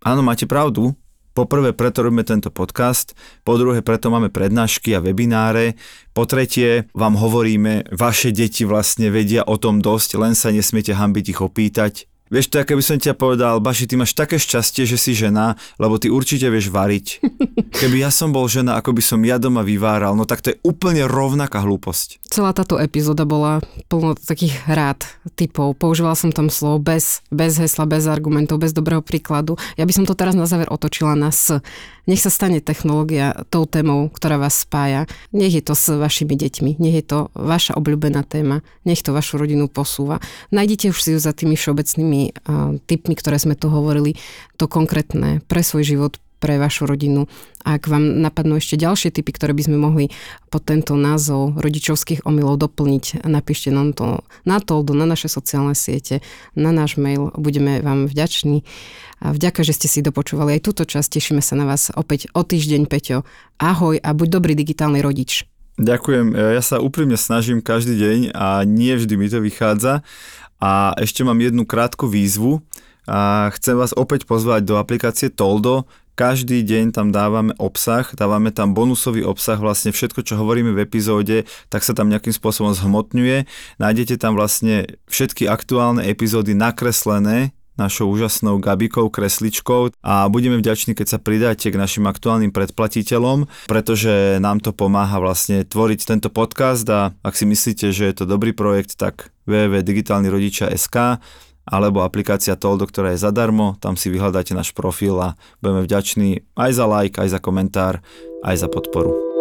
Áno, 0.02 0.20
máte 0.20 0.44
pravdu. 0.44 0.96
Poprvé, 1.32 1.72
preto 1.72 2.04
robíme 2.04 2.28
tento 2.28 2.52
podcast, 2.52 3.16
po 3.40 3.56
druhé, 3.56 3.80
preto 3.80 4.12
máme 4.12 4.28
prednášky 4.28 4.92
a 4.92 5.00
webináre, 5.00 5.80
po 6.12 6.28
tretie, 6.28 6.92
vám 6.92 7.16
hovoríme, 7.16 7.88
vaše 7.88 8.36
deti 8.36 8.68
vlastne 8.68 9.08
vedia 9.08 9.40
o 9.40 9.56
tom 9.56 9.80
dosť, 9.80 10.20
len 10.20 10.36
sa 10.36 10.52
nesmiete 10.52 10.92
hambiť 10.92 11.24
ich 11.32 11.40
opýtať, 11.40 12.11
Vieš, 12.32 12.48
to 12.48 12.64
keby 12.64 12.80
som 12.80 12.96
ti 12.96 13.12
povedal, 13.12 13.60
Baši, 13.60 13.84
ty 13.84 14.00
máš 14.00 14.16
také 14.16 14.40
šťastie, 14.40 14.88
že 14.88 14.96
si 14.96 15.12
žena, 15.12 15.60
lebo 15.76 16.00
ty 16.00 16.08
určite 16.08 16.48
vieš 16.48 16.72
variť. 16.72 17.20
Keby 17.80 18.00
ja 18.00 18.08
som 18.08 18.32
bol 18.32 18.48
žena, 18.48 18.80
ako 18.80 18.96
by 18.96 19.02
som 19.04 19.20
ja 19.20 19.36
doma 19.36 19.60
vyváral, 19.60 20.16
no 20.16 20.24
tak 20.24 20.40
to 20.40 20.56
je 20.56 20.60
úplne 20.64 21.04
rovnaká 21.04 21.60
hlúposť. 21.60 22.21
Celá 22.32 22.56
táto 22.56 22.80
epizóda 22.80 23.28
bola 23.28 23.60
plno 23.92 24.16
takých 24.16 24.64
rád 24.64 25.04
typov. 25.36 25.76
Používal 25.76 26.16
som 26.16 26.32
tam 26.32 26.48
slovo 26.48 26.80
bez, 26.80 27.20
bez 27.28 27.60
hesla, 27.60 27.84
bez 27.84 28.08
argumentov, 28.08 28.64
bez 28.64 28.72
dobrého 28.72 29.04
príkladu. 29.04 29.60
Ja 29.76 29.84
by 29.84 29.92
som 29.92 30.08
to 30.08 30.16
teraz 30.16 30.32
na 30.32 30.48
záver 30.48 30.64
otočila 30.72 31.12
na 31.12 31.28
s. 31.28 31.60
Nech 32.08 32.24
sa 32.24 32.32
stane 32.32 32.64
technológia 32.64 33.36
tou 33.52 33.68
témou, 33.68 34.08
ktorá 34.08 34.40
vás 34.40 34.64
spája. 34.64 35.04
Nech 35.36 35.52
je 35.52 35.60
to 35.60 35.76
s 35.76 35.92
vašimi 35.92 36.32
deťmi, 36.32 36.80
nech 36.80 36.96
je 36.98 37.04
to 37.04 37.18
vaša 37.36 37.76
obľúbená 37.76 38.24
téma, 38.24 38.64
nech 38.88 39.04
to 39.04 39.12
vašu 39.12 39.36
rodinu 39.36 39.68
posúva. 39.68 40.16
Nájdite 40.48 40.88
už 40.88 40.98
si 41.04 41.12
ju 41.12 41.20
za 41.20 41.36
tými 41.36 41.52
všeobecnými 41.52 42.20
uh, 42.32 42.80
typmi, 42.88 43.12
ktoré 43.12 43.36
sme 43.36 43.60
tu 43.60 43.68
hovorili, 43.68 44.16
to 44.56 44.72
konkrétne 44.72 45.44
pre 45.52 45.60
svoj 45.60 45.84
život, 45.84 46.21
pre 46.42 46.58
vašu 46.58 46.90
rodinu. 46.90 47.30
Ak 47.62 47.86
vám 47.86 48.18
napadnú 48.18 48.58
ešte 48.58 48.74
ďalšie 48.74 49.14
typy, 49.14 49.30
ktoré 49.30 49.54
by 49.54 49.62
sme 49.70 49.78
mohli 49.78 50.10
pod 50.50 50.66
tento 50.66 50.98
názov 50.98 51.54
rodičovských 51.62 52.26
omylov 52.26 52.58
doplniť, 52.58 53.22
napíšte 53.22 53.70
nám 53.70 53.94
to 53.94 54.26
na 54.42 54.58
to, 54.58 54.82
na 54.90 55.06
naše 55.06 55.30
sociálne 55.30 55.78
siete, 55.78 56.18
na 56.58 56.74
náš 56.74 56.98
mail. 56.98 57.30
Budeme 57.38 57.78
vám 57.78 58.10
vďační. 58.10 58.66
A 59.22 59.30
vďaka, 59.30 59.62
že 59.62 59.78
ste 59.78 59.86
si 59.86 60.02
dopočúvali 60.02 60.58
aj 60.58 60.66
túto 60.66 60.82
časť. 60.82 61.22
Tešíme 61.22 61.38
sa 61.38 61.54
na 61.54 61.62
vás 61.62 61.94
opäť 61.94 62.26
o 62.34 62.42
týždeň, 62.42 62.90
Peťo. 62.90 63.22
Ahoj 63.62 64.02
a 64.02 64.10
buď 64.10 64.28
dobrý 64.42 64.58
digitálny 64.58 64.98
rodič. 64.98 65.46
Ďakujem. 65.78 66.34
Ja 66.34 66.58
sa 66.58 66.82
úprimne 66.82 67.14
snažím 67.14 67.62
každý 67.62 67.94
deň 67.94 68.18
a 68.34 68.66
nie 68.66 68.90
vždy 68.98 69.14
mi 69.14 69.30
to 69.30 69.38
vychádza. 69.38 70.02
A 70.58 70.90
ešte 70.98 71.22
mám 71.22 71.38
jednu 71.38 71.62
krátku 71.62 72.10
výzvu. 72.10 72.66
A 73.06 73.50
chcem 73.58 73.74
vás 73.74 73.90
opäť 73.94 74.26
pozvať 74.30 74.62
do 74.62 74.78
aplikácie 74.78 75.30
Toldo. 75.30 75.90
Každý 76.12 76.60
deň 76.60 76.92
tam 76.92 77.08
dávame 77.08 77.56
obsah, 77.56 78.04
dávame 78.12 78.52
tam 78.52 78.76
bonusový 78.76 79.24
obsah, 79.24 79.56
vlastne 79.56 79.96
všetko, 79.96 80.20
čo 80.20 80.36
hovoríme 80.36 80.76
v 80.76 80.84
epizóde, 80.84 81.48
tak 81.72 81.80
sa 81.80 81.96
tam 81.96 82.12
nejakým 82.12 82.36
spôsobom 82.36 82.76
zhmotňuje. 82.76 83.48
Nájdete 83.80 84.20
tam 84.20 84.36
vlastne 84.36 85.00
všetky 85.08 85.48
aktuálne 85.48 86.04
epizódy 86.04 86.52
nakreslené, 86.52 87.56
našou 87.80 88.12
úžasnou 88.12 88.60
Gabikou, 88.60 89.08
kresličkou 89.08 89.96
a 90.04 90.28
budeme 90.28 90.60
vďační, 90.60 90.92
keď 90.92 91.06
sa 91.08 91.18
pridáte 91.18 91.72
k 91.72 91.80
našim 91.80 92.04
aktuálnym 92.04 92.52
predplatiteľom, 92.52 93.48
pretože 93.64 94.36
nám 94.38 94.60
to 94.60 94.76
pomáha 94.76 95.16
vlastne 95.16 95.64
tvoriť 95.64 96.00
tento 96.04 96.28
podcast 96.28 96.84
a 96.92 97.16
ak 97.24 97.34
si 97.34 97.48
myslíte, 97.48 97.88
že 97.90 98.04
je 98.12 98.14
to 98.14 98.28
dobrý 98.28 98.52
projekt, 98.52 99.00
tak 99.00 99.32
www.digitálnyrodičia.sk 99.48 101.24
alebo 101.66 102.02
aplikácia 102.02 102.58
Toldo, 102.58 102.90
ktorá 102.90 103.14
je 103.14 103.22
zadarmo, 103.22 103.78
tam 103.78 103.94
si 103.94 104.10
vyhľadáte 104.10 104.54
náš 104.54 104.74
profil 104.74 105.18
a 105.18 105.38
budeme 105.62 105.86
vďační 105.86 106.42
aj 106.58 106.70
za 106.74 106.86
like, 106.88 107.16
aj 107.18 107.28
za 107.32 107.40
komentár, 107.40 108.02
aj 108.42 108.56
za 108.58 108.68
podporu. 108.68 109.32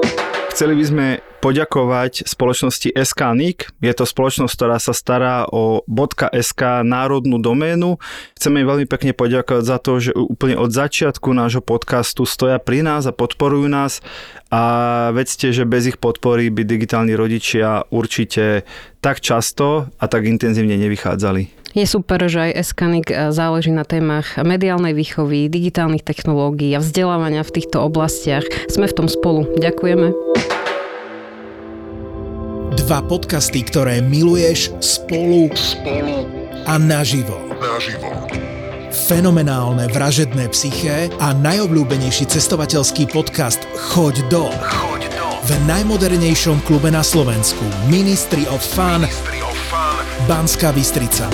Chceli 0.52 0.76
by 0.76 0.84
sme 0.84 1.08
poďakovať 1.40 2.28
spoločnosti 2.28 2.92
SKNIC. 2.92 3.72
Je 3.80 3.94
to 3.96 4.04
spoločnosť, 4.04 4.52
ktorá 4.52 4.84
sa 4.84 4.92
stará 4.92 5.48
o 5.48 5.80
.sk 6.28 6.84
národnú 6.84 7.40
doménu. 7.40 7.96
Chceme 8.36 8.60
im 8.60 8.68
veľmi 8.68 8.84
pekne 8.84 9.16
poďakovať 9.16 9.64
za 9.64 9.78
to, 9.80 9.92
že 10.04 10.12
úplne 10.12 10.60
od 10.60 10.68
začiatku 10.76 11.32
nášho 11.32 11.64
podcastu 11.64 12.28
stoja 12.28 12.60
pri 12.60 12.84
nás 12.84 13.08
a 13.08 13.16
podporujú 13.16 13.72
nás 13.72 14.04
a 14.52 14.62
vedzte, 15.16 15.56
že 15.56 15.64
bez 15.64 15.88
ich 15.88 15.98
podpory 15.98 16.52
by 16.52 16.68
digitálni 16.68 17.16
rodičia 17.16 17.88
určite 17.88 18.68
tak 19.00 19.24
často 19.24 19.88
a 19.88 20.06
tak 20.12 20.28
intenzívne 20.28 20.76
nevychádzali. 20.76 21.61
Je 21.72 21.88
super, 21.88 22.20
že 22.28 22.52
aj 22.52 22.68
Eskanik 22.68 23.08
eh, 23.08 23.32
záleží 23.32 23.72
na 23.72 23.88
témach 23.88 24.36
mediálnej 24.36 24.92
výchovy, 24.92 25.48
digitálnych 25.48 26.04
technológií 26.04 26.76
a 26.76 26.84
vzdelávania 26.84 27.48
v 27.48 27.54
týchto 27.56 27.80
oblastiach. 27.80 28.44
Sme 28.68 28.92
v 28.92 28.96
tom 28.96 29.08
spolu. 29.08 29.48
Ďakujeme. 29.56 30.12
Dva 32.76 33.00
podcasty, 33.08 33.64
ktoré 33.64 34.04
miluješ 34.04 34.76
spolu, 34.84 35.48
spolu 35.56 36.28
a 36.68 36.76
naživo. 36.76 37.40
naživo. 37.56 38.10
Fenomenálne 38.92 39.88
vražedné 39.88 40.52
psyché 40.52 41.08
a 41.24 41.32
najobľúbenejší 41.32 42.28
cestovateľský 42.28 43.08
podcast 43.08 43.64
Choď 43.92 44.28
do. 44.28 44.52
Choď 44.60 45.08
do. 45.16 45.28
V 45.48 45.52
najmodernejšom 45.68 46.68
klube 46.68 46.92
na 46.92 47.00
Slovensku 47.00 47.64
Ministry 47.88 48.44
of 48.52 48.60
Fun, 48.60 49.08
Ministry 49.08 49.40
of 49.40 49.51
Fun. 49.72 50.04
Banská 50.28 50.76
Bystrica 50.76 51.32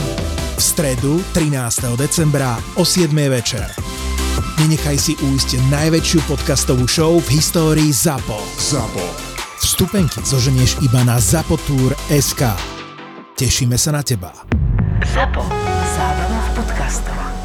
v 0.58 0.62
stredu 0.62 1.26
13. 1.34 1.98
decembra 1.98 2.62
o 2.78 2.86
7. 2.86 3.10
večer. 3.34 3.66
Nenechaj 4.62 4.98
si 5.02 5.14
újsť 5.18 5.58
najväčšiu 5.74 6.22
podcastovú 6.30 6.86
show 6.86 7.18
v 7.18 7.34
histórii 7.34 7.90
ZAPO. 7.90 8.38
ZAPO. 8.62 9.06
Vstupenky 9.58 10.22
zoženieš 10.22 10.78
iba 10.86 11.02
na 11.02 11.18
zapotur.sk. 11.18 12.42
Tešíme 13.34 13.74
sa 13.74 13.98
na 13.98 14.06
teba. 14.06 14.30
ZAPO. 15.02 15.42
Zábrná 15.98 16.38
v 16.38 16.50
podcastovách. 16.62 17.37